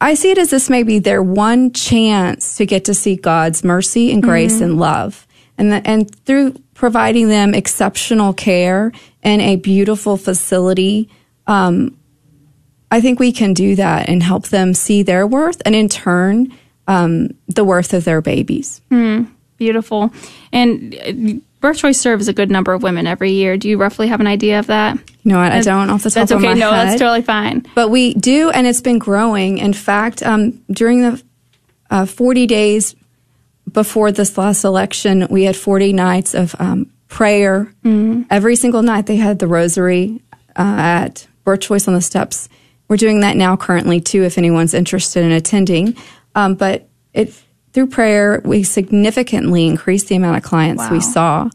[0.00, 3.64] I see it as this may be their one chance to get to see God's
[3.64, 4.64] mercy and grace mm-hmm.
[4.64, 5.26] and love.
[5.56, 11.10] And, the, and through providing them exceptional care and a beautiful facility
[11.46, 11.96] um,
[12.90, 16.52] I think we can do that and help them see their worth and in turn,
[16.86, 18.80] um, the worth of their babies.
[18.90, 20.12] Mm, beautiful.
[20.52, 23.56] And birth choice serves a good number of women every year.
[23.56, 24.98] Do you roughly have an idea of that?
[25.24, 26.48] No, I, I don't off the top That's of okay.
[26.48, 26.88] my No, head.
[26.88, 27.66] that's totally fine.
[27.74, 29.58] But we do, and it's been growing.
[29.58, 31.22] In fact, um, during the
[31.90, 32.94] uh, 40 days
[33.70, 37.72] before this last election, we had 40 nights of um, prayer.
[38.30, 40.22] Every single night they had the rosary
[40.56, 42.48] uh, at Birth Choice on the Steps.
[42.88, 45.96] We're doing that now currently too, if anyone's interested in attending.
[46.34, 47.34] Um, but it
[47.72, 51.48] through prayer, we significantly increased the amount of clients we saw,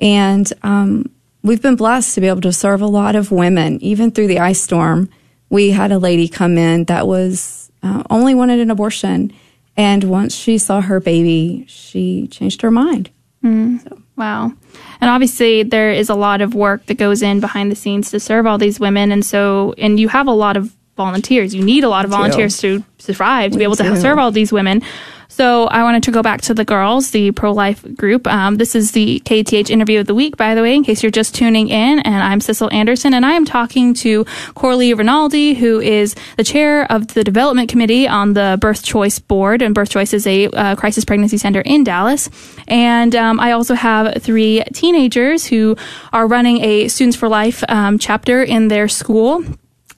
[0.00, 1.10] and um,
[1.42, 4.38] we've been blessed to be able to serve a lot of women, even through the
[4.38, 5.08] ice storm.
[5.48, 9.32] We had a lady come in that was uh, only wanted an abortion,
[9.76, 13.10] and once she saw her baby, she changed her mind.
[14.16, 14.52] Wow.
[15.00, 18.18] And obviously, there is a lot of work that goes in behind the scenes to
[18.18, 19.12] serve all these women.
[19.12, 21.54] And so, and you have a lot of volunteers.
[21.54, 24.52] You need a lot of volunteers to survive, to be able to serve all these
[24.52, 24.82] women.
[25.28, 28.26] So, I wanted to go back to the girls, the pro life group.
[28.26, 31.10] Um, this is the KATH interview of the week, by the way, in case you're
[31.10, 31.98] just tuning in.
[32.00, 36.90] And I'm Cecil Anderson, and I am talking to Corley Rinaldi, who is the chair
[36.90, 39.62] of the development committee on the Birth Choice Board.
[39.62, 42.30] And Birth Choice is a uh, crisis pregnancy center in Dallas.
[42.68, 45.76] And um, I also have three teenagers who
[46.12, 49.44] are running a Students for Life um, chapter in their school.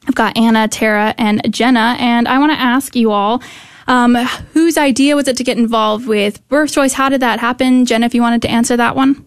[0.07, 3.43] I've got Anna, Tara, and Jenna, and I want to ask you all.
[3.89, 4.15] Um,
[4.53, 6.93] whose idea was it to get involved with birth choice?
[6.93, 7.87] How did that happen?
[7.87, 9.25] Jen, if you wanted to answer that one.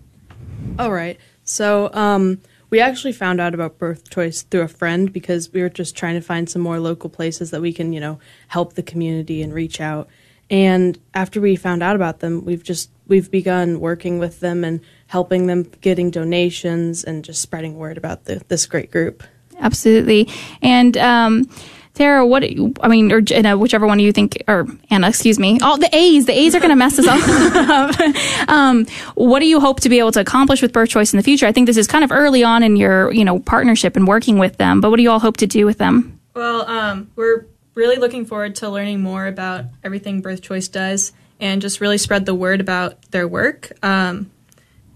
[0.79, 1.19] All right.
[1.43, 5.69] So, um, we actually found out about birth choice through a friend because we were
[5.69, 8.81] just trying to find some more local places that we can, you know, help the
[8.83, 10.07] community and reach out.
[10.49, 14.79] And after we found out about them, we've just we've begun working with them and
[15.07, 19.23] helping them getting donations and just spreading word about the, this great group.
[19.59, 20.29] Absolutely.
[20.61, 21.49] And um,
[21.93, 22.43] Tara, what
[22.81, 25.59] I mean, or Jenna, whichever one you think, or Anna, excuse me.
[25.59, 28.49] All the A's, the A's are going to mess us up.
[28.49, 31.23] um, what do you hope to be able to accomplish with Birth Choice in the
[31.23, 31.45] future?
[31.45, 34.37] I think this is kind of early on in your, you know, partnership and working
[34.37, 34.79] with them.
[34.79, 36.19] But what do you all hope to do with them?
[36.33, 41.61] Well, um, we're really looking forward to learning more about everything Birth Choice does and
[41.61, 43.71] just really spread the word about their work.
[43.83, 44.31] Um,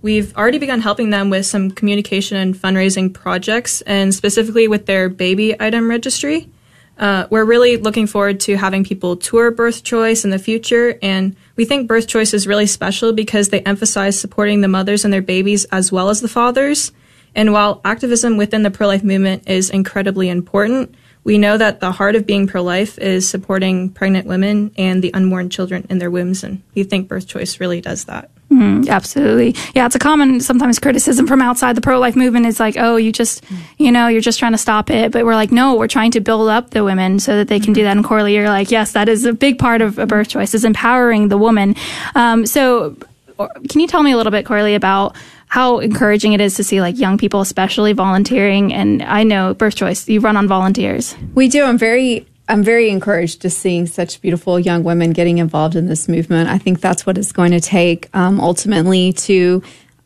[0.02, 5.10] we've already begun helping them with some communication and fundraising projects, and specifically with their
[5.10, 6.50] baby item registry.
[6.98, 11.36] Uh, we're really looking forward to having people tour Birth Choice in the future, and
[11.56, 15.22] we think Birth Choice is really special because they emphasize supporting the mothers and their
[15.22, 16.92] babies as well as the fathers.
[17.36, 21.92] And while activism within the pro life movement is incredibly important, we know that the
[21.92, 26.12] heart of being pro life is supporting pregnant women and the unborn children in their
[26.12, 28.30] wombs, and we think Birth Choice really does that.
[28.52, 28.90] Mm-hmm.
[28.90, 29.56] Absolutely.
[29.74, 32.46] Yeah, it's a common sometimes criticism from outside the pro life movement.
[32.46, 33.58] is like, oh, you just, mm.
[33.78, 35.12] you know, you're just trying to stop it.
[35.12, 37.74] But we're like, no, we're trying to build up the women so that they can
[37.74, 37.86] do mm-hmm.
[37.86, 37.98] that.
[37.98, 40.64] And Corley, you're like, yes, that is a big part of a birth choice is
[40.64, 41.76] empowering the woman.
[42.14, 42.96] Um, so
[43.38, 45.16] or- can you tell me a little bit, Corley, about
[45.48, 48.74] how encouraging it is to see like young people, especially volunteering?
[48.74, 51.16] And I know birth choice, you run on volunteers.
[51.34, 51.64] We do.
[51.64, 56.08] I'm very I'm very encouraged to seeing such beautiful young women getting involved in this
[56.08, 56.50] movement.
[56.50, 59.64] I think that's what it's going to take um, ultimately to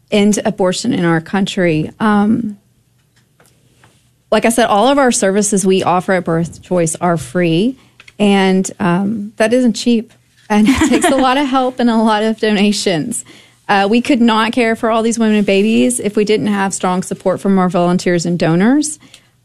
[0.10, 1.91] end abortion in our country.
[1.99, 2.58] Um,
[4.32, 7.78] like I said, all of our services we offer at Birth Choice are free,
[8.17, 10.13] and um, that isn't cheap.
[10.52, 13.23] And it takes a lot of help and a lot of donations.
[13.67, 16.73] Uh, we could not care for all these women and babies if we didn't have
[16.73, 18.97] strong support from our volunteers and donors.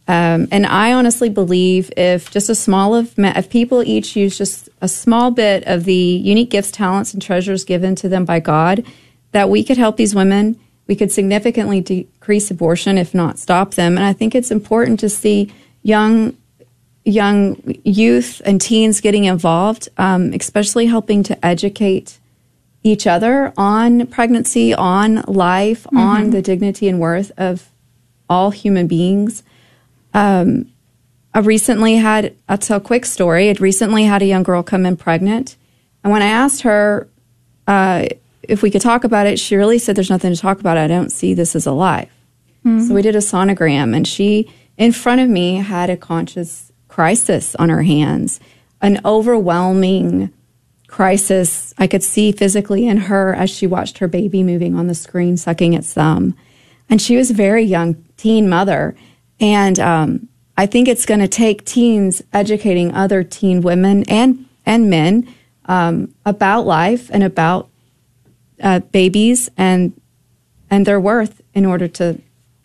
[0.07, 4.69] Um, and I honestly believe if just a small of if people each use just
[4.83, 8.85] a small bit of the unique gifts, talents, and treasures given to them by God,
[9.33, 10.61] that we could help these women.
[10.87, 13.97] We could significantly decrease abortion, if not stop them.
[13.97, 16.37] And I think it's important to see young
[17.07, 22.19] young youth and teens getting involved, um, especially helping to educate
[22.83, 27.71] each other on pregnancy, on life, on the dignity and worth of
[28.29, 29.43] all human beings.
[30.15, 30.71] Um,
[31.35, 33.51] I recently had, I'll tell a quick story.
[33.51, 35.57] I'd recently had a young girl come in pregnant.
[36.03, 37.09] And when I asked her
[37.67, 38.07] uh,
[38.49, 40.77] if we could talk about it, she really said, There's nothing to talk about.
[40.77, 42.11] I don't see this as a life.
[42.89, 47.55] So we did a sonogram, and she, in front of me, had a conscious crisis
[47.57, 48.41] on her hands,
[48.81, 50.33] an overwhelming
[50.87, 54.95] crisis I could see physically in her as she watched her baby moving on the
[54.95, 56.35] screen, sucking its thumb.
[56.89, 58.95] And she was a very young teen mother.
[59.45, 64.89] And um, I think it's going to take teens educating other teen women and, and
[64.89, 65.29] men
[65.67, 67.69] um, about life and about
[68.63, 69.93] uh, babies and,
[70.71, 72.19] and their worth in order to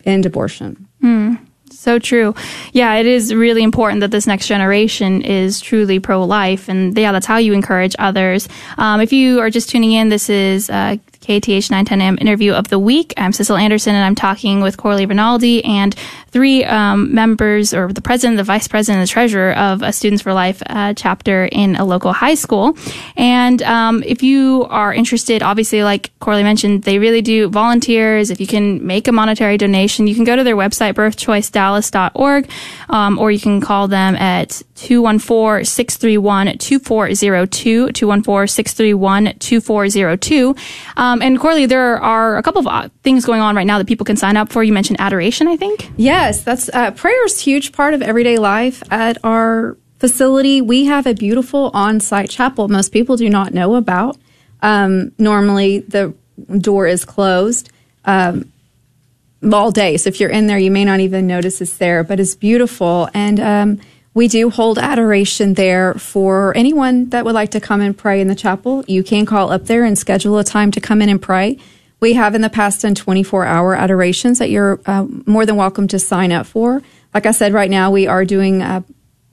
[0.06, 0.88] end abortion.
[1.70, 2.34] So true.
[2.72, 6.68] Yeah, it is really important that this next generation is truly pro life.
[6.70, 8.48] And yeah, that's how you encourage others.
[8.78, 12.78] Um, if you are just tuning in, this is uh, KATH 910M interview of the
[12.78, 13.12] week.
[13.18, 15.94] I'm Cecil Anderson, and I'm talking with Coralie Rinaldi and
[16.28, 20.22] three um, members, or the president, the vice president, and the treasurer of a Students
[20.22, 22.74] for Life uh, chapter in a local high school.
[23.16, 28.30] And um, if you are interested, obviously, like Coralie mentioned, they really do volunteers.
[28.30, 32.50] If you can make a monetary donation, you can go to their website, birthchoicedallas.org,
[32.88, 40.56] um, or you can call them at 214 631 2402, 214 631 2402.
[40.96, 43.86] Um, and Corley, there are a couple of uh, things going on right now that
[43.86, 44.64] people can sign up for.
[44.64, 45.90] You mentioned adoration, I think.
[45.96, 50.62] Yes, that's uh, prayer is huge part of everyday life at our facility.
[50.62, 52.68] We have a beautiful on-site chapel.
[52.68, 54.16] Most people do not know about.
[54.62, 56.14] Um, normally, the
[56.58, 57.70] door is closed
[58.06, 58.50] um,
[59.52, 62.02] all day, so if you're in there, you may not even notice it's there.
[62.02, 63.80] But it's beautiful, and um,
[64.12, 68.28] we do hold adoration there for anyone that would like to come and pray in
[68.28, 68.84] the chapel.
[68.88, 71.58] You can call up there and schedule a time to come in and pray.
[72.00, 75.86] We have in the past done 24 hour adorations that you're uh, more than welcome
[75.88, 76.82] to sign up for.
[77.14, 78.82] Like I said, right now we are doing a,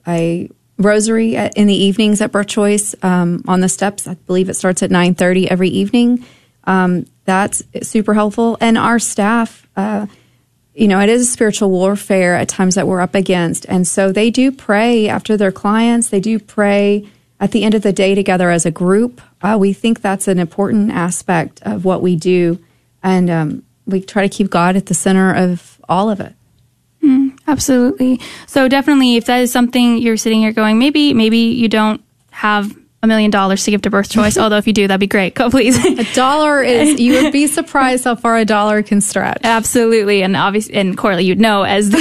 [0.06, 4.06] a rosary in the evenings at Birth Choice um, on the steps.
[4.06, 6.24] I believe it starts at 9:30 every evening.
[6.64, 9.66] Um, that's super helpful, and our staff.
[9.76, 10.06] Uh,
[10.78, 13.66] you know, it is a spiritual warfare at times that we're up against.
[13.68, 16.08] And so they do pray after their clients.
[16.08, 17.08] They do pray
[17.40, 19.20] at the end of the day together as a group.
[19.42, 22.62] Uh, we think that's an important aspect of what we do.
[23.02, 26.34] And um, we try to keep God at the center of all of it.
[27.02, 28.20] Mm, absolutely.
[28.46, 32.76] So definitely, if that is something you're sitting here going, maybe, maybe you don't have
[33.00, 34.36] a million dollars to give to Birth Choice.
[34.38, 35.34] Although if you do, that'd be great.
[35.38, 35.76] Go please.
[35.84, 39.40] a dollar is you would be surprised how far a dollar can stretch.
[39.44, 41.98] Absolutely, and obviously, and Coralie, you'd know as the,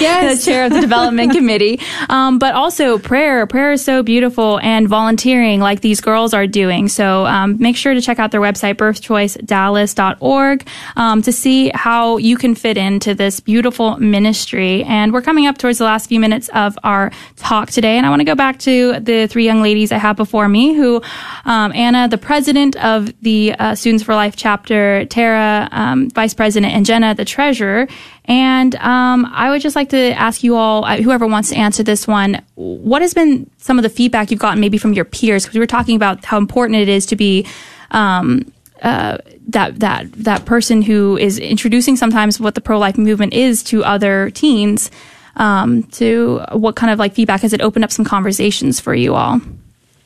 [0.00, 0.38] yes.
[0.38, 1.80] the chair of the development committee.
[2.08, 3.46] Um, but also prayer.
[3.46, 6.88] Prayer is so beautiful, and volunteering like these girls are doing.
[6.88, 10.66] So um, make sure to check out their website, birthchoicedallas.org,
[10.96, 14.82] um, to see how you can fit into this beautiful ministry.
[14.84, 18.10] And we're coming up towards the last few minutes of our talk today, and I
[18.10, 21.02] want to go back to the three young ladies I have before me, who
[21.44, 26.72] um, Anna, the president of the uh, Students for Life chapter, Tara, um, vice president,
[26.72, 27.86] and Jenna, the treasurer.
[28.24, 31.82] And um, I would just like to ask you all, uh, whoever wants to answer
[31.82, 35.44] this one, what has been some of the feedback you've gotten maybe from your peers?
[35.44, 37.46] Because we were talking about how important it is to be.
[37.90, 38.50] Um,
[38.82, 39.18] uh,
[39.48, 43.84] that that that person who is introducing sometimes what the pro life movement is to
[43.84, 44.90] other teens.
[45.36, 49.14] Um, to what kind of like feedback has it opened up some conversations for you
[49.14, 49.40] all?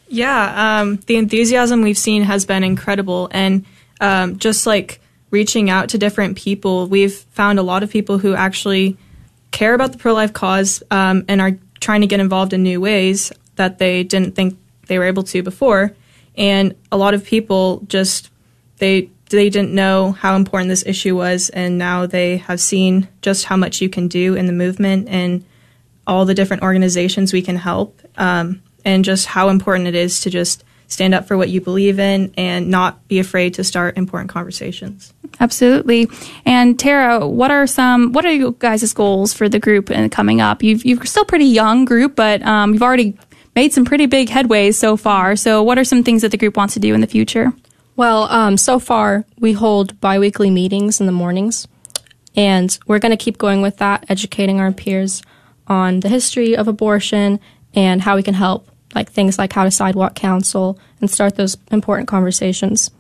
[0.09, 3.65] Yeah, um, the enthusiasm we've seen has been incredible, and
[4.01, 5.01] um, just like
[5.31, 8.97] reaching out to different people, we've found a lot of people who actually
[9.51, 12.81] care about the pro life cause um, and are trying to get involved in new
[12.81, 15.95] ways that they didn't think they were able to before.
[16.37, 18.31] And a lot of people just
[18.79, 23.45] they they didn't know how important this issue was, and now they have seen just
[23.45, 25.45] how much you can do in the movement and
[26.07, 28.01] all the different organizations we can help.
[28.17, 31.99] Um, and just how important it is to just stand up for what you believe
[31.99, 35.13] in and not be afraid to start important conversations.
[35.39, 36.09] Absolutely.
[36.45, 40.41] And Tara, what are some what are you guys' goals for the group and coming
[40.41, 40.63] up?
[40.63, 43.17] You've you're still pretty young group, but um, you've already
[43.55, 45.37] made some pretty big headways so far.
[45.37, 47.53] So what are some things that the group wants to do in the future?
[47.95, 51.67] Well, um, so far we hold biweekly meetings in the mornings,
[52.35, 55.23] and we're going to keep going with that, educating our peers
[55.67, 57.41] on the history of abortion
[57.75, 61.57] and how we can help like things like how to sidewalk counsel and start those
[61.71, 62.91] important conversations.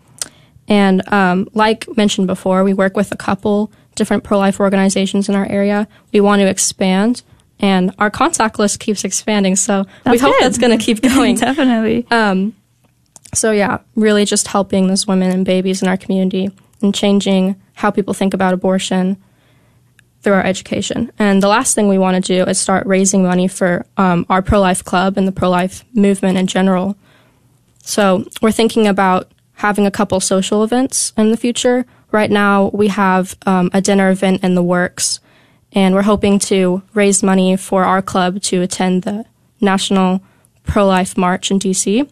[0.68, 5.34] And um, like mentioned before, we work with a couple different pro life organizations in
[5.34, 5.88] our area.
[6.12, 7.22] We want to expand,
[7.58, 9.56] and our contact list keeps expanding.
[9.56, 10.44] So that's we hope good.
[10.44, 11.36] that's going to keep going.
[11.36, 12.06] Definitely.
[12.10, 12.54] Um,
[13.34, 16.50] so yeah, really just helping those women and babies in our community
[16.82, 19.16] and changing how people think about abortion
[20.22, 21.12] through our education.
[21.18, 24.42] And the last thing we want to do is start raising money for um, our
[24.42, 26.96] pro life club and the pro life movement in general.
[27.82, 31.86] So we're thinking about having a couple social events in the future.
[32.10, 35.20] Right now, we have um, a dinner event in the works,
[35.72, 39.24] and we're hoping to raise money for our club to attend the
[39.60, 40.22] National
[40.64, 42.08] Pro Life March in DC.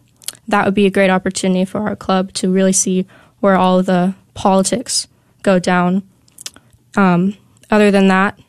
[0.47, 3.05] That would be a great opportunity for our club to really see
[3.39, 5.07] where all the politics
[5.43, 6.03] go down.
[6.95, 7.37] Um,
[7.69, 8.39] other than that,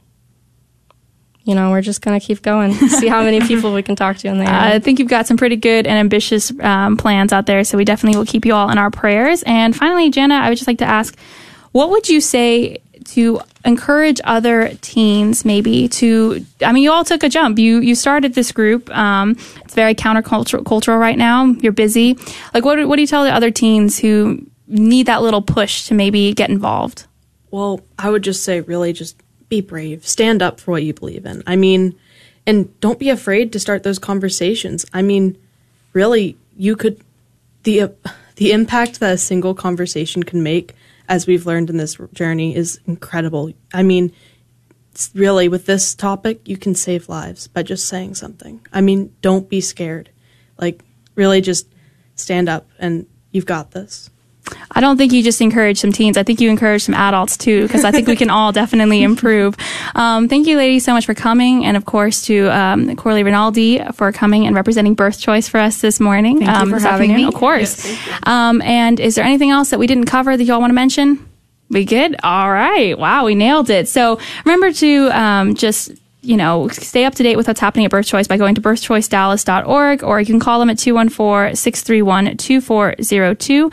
[1.45, 4.19] you know, we're just going to keep going, see how many people we can talk
[4.19, 4.49] to in there.
[4.49, 7.79] Uh, I think you've got some pretty good and ambitious um, plans out there, so
[7.79, 9.43] we definitely will keep you all in our prayers.
[9.45, 11.19] And finally, Jenna, I would just like to ask,
[11.73, 17.23] what would you say to encourage other teens maybe to i mean you all took
[17.23, 19.31] a jump you you started this group um,
[19.65, 22.19] it's very countercultural cultural right now you're busy
[22.53, 25.95] like what, what do you tell the other teens who need that little push to
[25.95, 27.07] maybe get involved?
[27.51, 29.17] Well, I would just say, really, just
[29.49, 30.07] be brave.
[30.07, 31.43] Stand up for what you believe in.
[31.47, 31.99] I mean,
[32.47, 34.87] and don't be afraid to start those conversations.
[34.93, 35.39] I mean,
[35.93, 37.01] really, you could
[37.63, 37.89] the uh,
[38.37, 40.75] the impact that a single conversation can make,
[41.09, 43.53] as we've learned in this journey, is incredible.
[43.75, 44.13] I mean,
[45.15, 48.61] really, with this topic, you can save lives by just saying something.
[48.73, 50.11] I mean, don't be scared.
[50.57, 50.83] Like,
[51.15, 51.67] really, just
[52.15, 54.11] stand up, and you've got this.
[54.71, 56.17] I don't think you just encourage some teens.
[56.17, 59.57] I think you encourage some adults too, because I think we can all definitely improve.
[59.95, 63.83] Um, thank you, ladies, so much for coming, and of course to um, Corley Rinaldi
[63.93, 66.39] for coming and representing Birth Choice for us this morning.
[66.39, 67.29] Thank um, you for having afternoon.
[67.29, 67.29] me.
[67.29, 67.99] Of course.
[68.25, 71.29] Um, and is there anything else that we didn't cover that y'all want to mention?
[71.71, 72.17] We good?
[72.23, 72.99] All right.
[72.99, 73.89] Wow, we nailed it.
[73.89, 77.91] So remember to um, just you know, stay up to date with what's happening at
[77.91, 83.71] Birth Choice by going to birthchoicedallas.org or you can call them at 214 631 2402.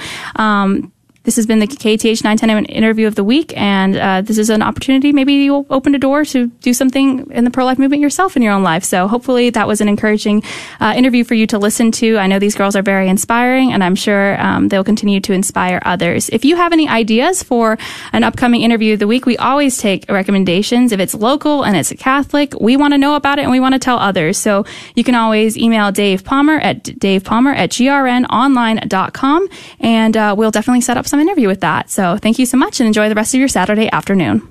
[1.26, 4.62] This has been the KATH 910 interview of the week, and uh, this is an
[4.62, 5.12] opportunity.
[5.12, 8.44] Maybe you'll open a door to do something in the pro life movement yourself in
[8.44, 8.84] your own life.
[8.84, 10.44] So hopefully that was an encouraging
[10.80, 12.20] uh, interview for you to listen to.
[12.20, 15.82] I know these girls are very inspiring, and I'm sure um, they'll continue to inspire
[15.84, 16.30] others.
[16.30, 17.80] If you have any ideas for
[18.14, 20.92] an upcoming interview of the week, we always take recommendations.
[20.92, 23.60] If it's local and it's a Catholic, we want to know about it and we
[23.60, 24.38] want to tell others.
[24.38, 24.64] So
[24.94, 29.48] you can always email Dave Palmer at Dave Palmer at grnonline.com,
[29.80, 31.90] and uh, we'll definitely set up some interview with that.
[31.90, 34.48] So thank you so much and enjoy the rest of your Saturday afternoon.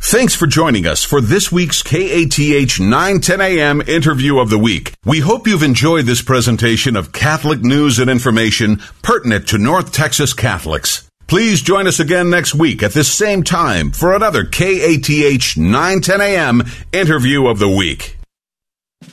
[0.00, 4.92] Thanks for joining us for this week's KATH 910 AM interview of the week.
[5.04, 10.32] We hope you've enjoyed this presentation of Catholic news and information pertinent to North Texas
[10.32, 11.08] Catholics.
[11.26, 16.62] Please join us again next week at this same time for another KATH 910 AM
[16.92, 18.16] interview of the week.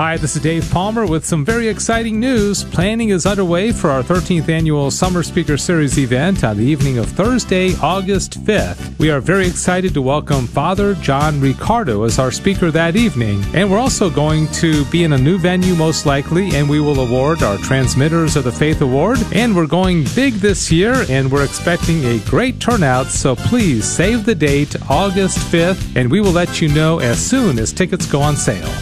[0.00, 2.64] Hi, this is Dave Palmer with some very exciting news.
[2.64, 7.04] Planning is underway for our 13th annual Summer Speaker Series event on the evening of
[7.04, 8.98] Thursday, August 5th.
[8.98, 13.44] We are very excited to welcome Father John Riccardo as our speaker that evening.
[13.52, 17.00] And we're also going to be in a new venue, most likely, and we will
[17.00, 19.18] award our Transmitters of the Faith Award.
[19.34, 24.24] And we're going big this year, and we're expecting a great turnout, so please save
[24.24, 28.22] the date, August 5th, and we will let you know as soon as tickets go
[28.22, 28.72] on sale.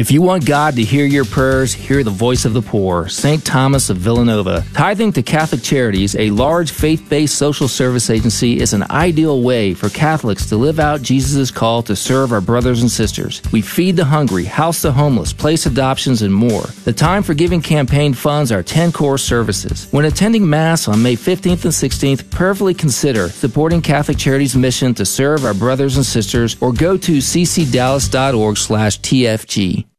[0.00, 3.06] If you want God to hear your prayers, hear the voice of the poor.
[3.06, 3.44] St.
[3.44, 4.64] Thomas of Villanova.
[4.72, 9.74] Tithing to Catholic Charities, a large faith based social service agency, is an ideal way
[9.74, 13.42] for Catholics to live out Jesus' call to serve our brothers and sisters.
[13.52, 16.62] We feed the hungry, house the homeless, place adoptions, and more.
[16.84, 19.86] The time for giving campaign funds are 10 core services.
[19.90, 25.04] When attending Mass on May 15th and 16th, prayerfully consider supporting Catholic Charities' mission to
[25.04, 29.89] serve our brothers and sisters or go to ccdallas.org slash TFG.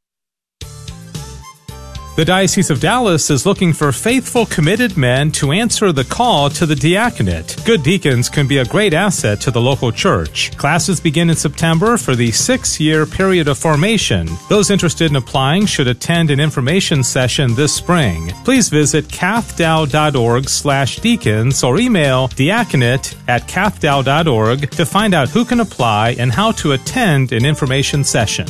[2.18, 6.66] The Diocese of Dallas is looking for faithful, committed men to answer the call to
[6.66, 7.55] the diaconate.
[7.66, 10.55] Good deacons can be a great asset to the local church.
[10.57, 14.28] Classes begin in September for the six year period of formation.
[14.49, 18.34] Those interested in applying should attend an information session this spring.
[18.43, 25.62] Please visit cathdal.org slash deacons or email diaconate at cathdal.org to find out who can
[25.62, 28.47] apply and how to attend an information session.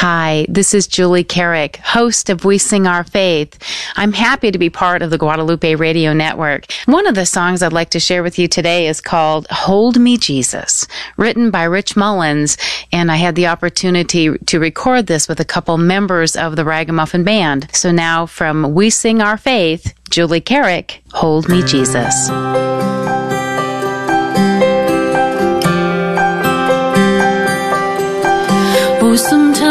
[0.00, 3.58] Hi, this is Julie Carrick, host of We Sing Our Faith.
[3.96, 6.70] I'm happy to be part of the Guadalupe Radio Network.
[6.84, 10.18] One of the songs I'd like to share with you today is called Hold Me
[10.18, 10.86] Jesus,
[11.16, 12.58] written by Rich Mullins,
[12.92, 17.24] and I had the opportunity to record this with a couple members of the Ragamuffin
[17.24, 17.74] Band.
[17.74, 22.28] So now from We Sing Our Faith, Julie Carrick, Hold Me Jesus.
[29.08, 29.65] Oh, sometimes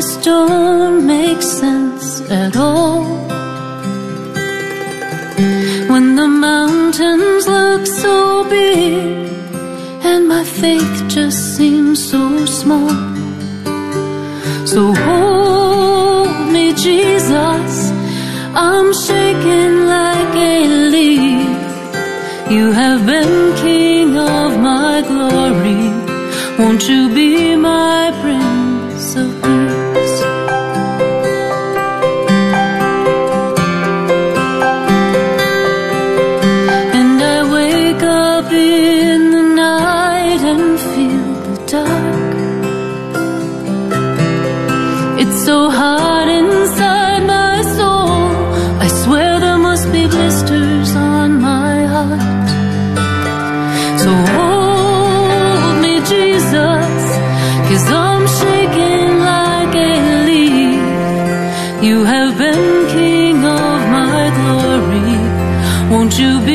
[0.00, 3.02] just don't make sense at all.
[5.90, 9.26] When the mountains look so big
[10.10, 12.94] and my faith just seems so small.
[14.72, 17.72] So hold me, Jesus.
[18.68, 20.58] I'm shaking like a
[20.94, 21.58] leaf.
[22.54, 23.34] You have been
[23.64, 25.82] king of my glory.
[26.58, 29.67] Won't you be my Prince of Peace?
[66.18, 66.47] Won't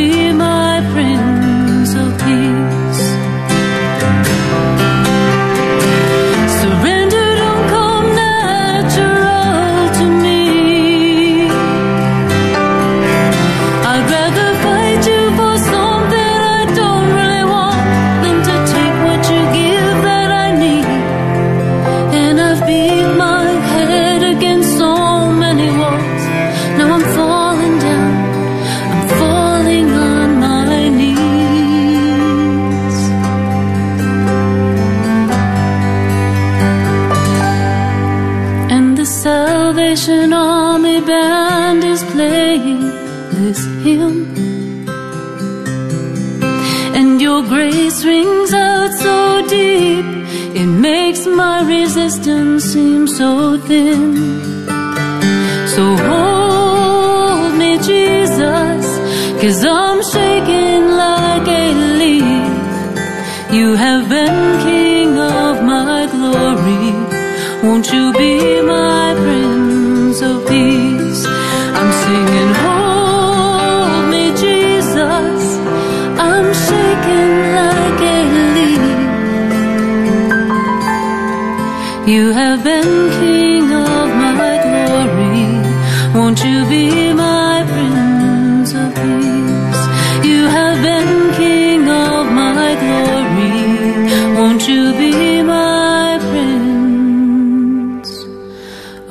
[86.33, 89.85] Won't you be my Prince of Peace?
[90.25, 94.33] You have been King of my glory.
[94.35, 98.11] Won't you be my Prince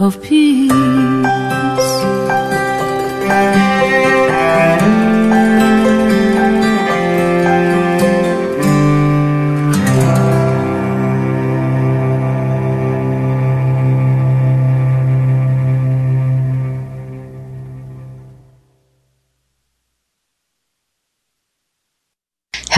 [0.01, 1.62] of Peace?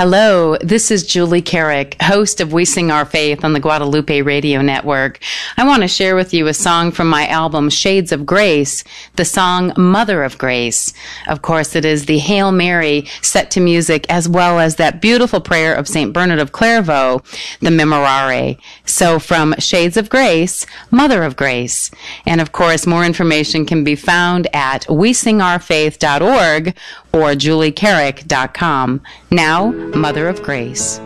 [0.07, 4.61] Hello, this is Julie Carrick, host of We Sing Our Faith on the Guadalupe Radio
[4.61, 5.19] Network.
[5.57, 8.85] I want to share with you a song from my album Shades of Grace,
[9.17, 10.93] the song Mother of Grace.
[11.27, 15.41] Of course, it is the Hail Mary set to music as well as that beautiful
[15.41, 16.13] prayer of St.
[16.13, 17.23] Bernard of Clairvaux,
[17.61, 18.59] the Memorare.
[18.85, 21.91] So from Shades of Grace, Mother of Grace.
[22.27, 26.77] And of course, more information can be found at wesingourfaith.org
[27.15, 29.01] or juliecarrick.com.
[29.31, 31.01] Now, Mother of Grace.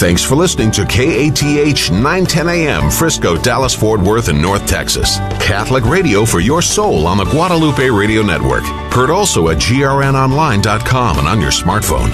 [0.00, 5.18] Thanks for listening to KATH 910 AM, Frisco, Dallas, Fort Worth, and North Texas.
[5.42, 8.62] Catholic radio for your soul on the Guadalupe Radio Network.
[8.94, 12.08] Heard also at grnonline.com and on your smartphone.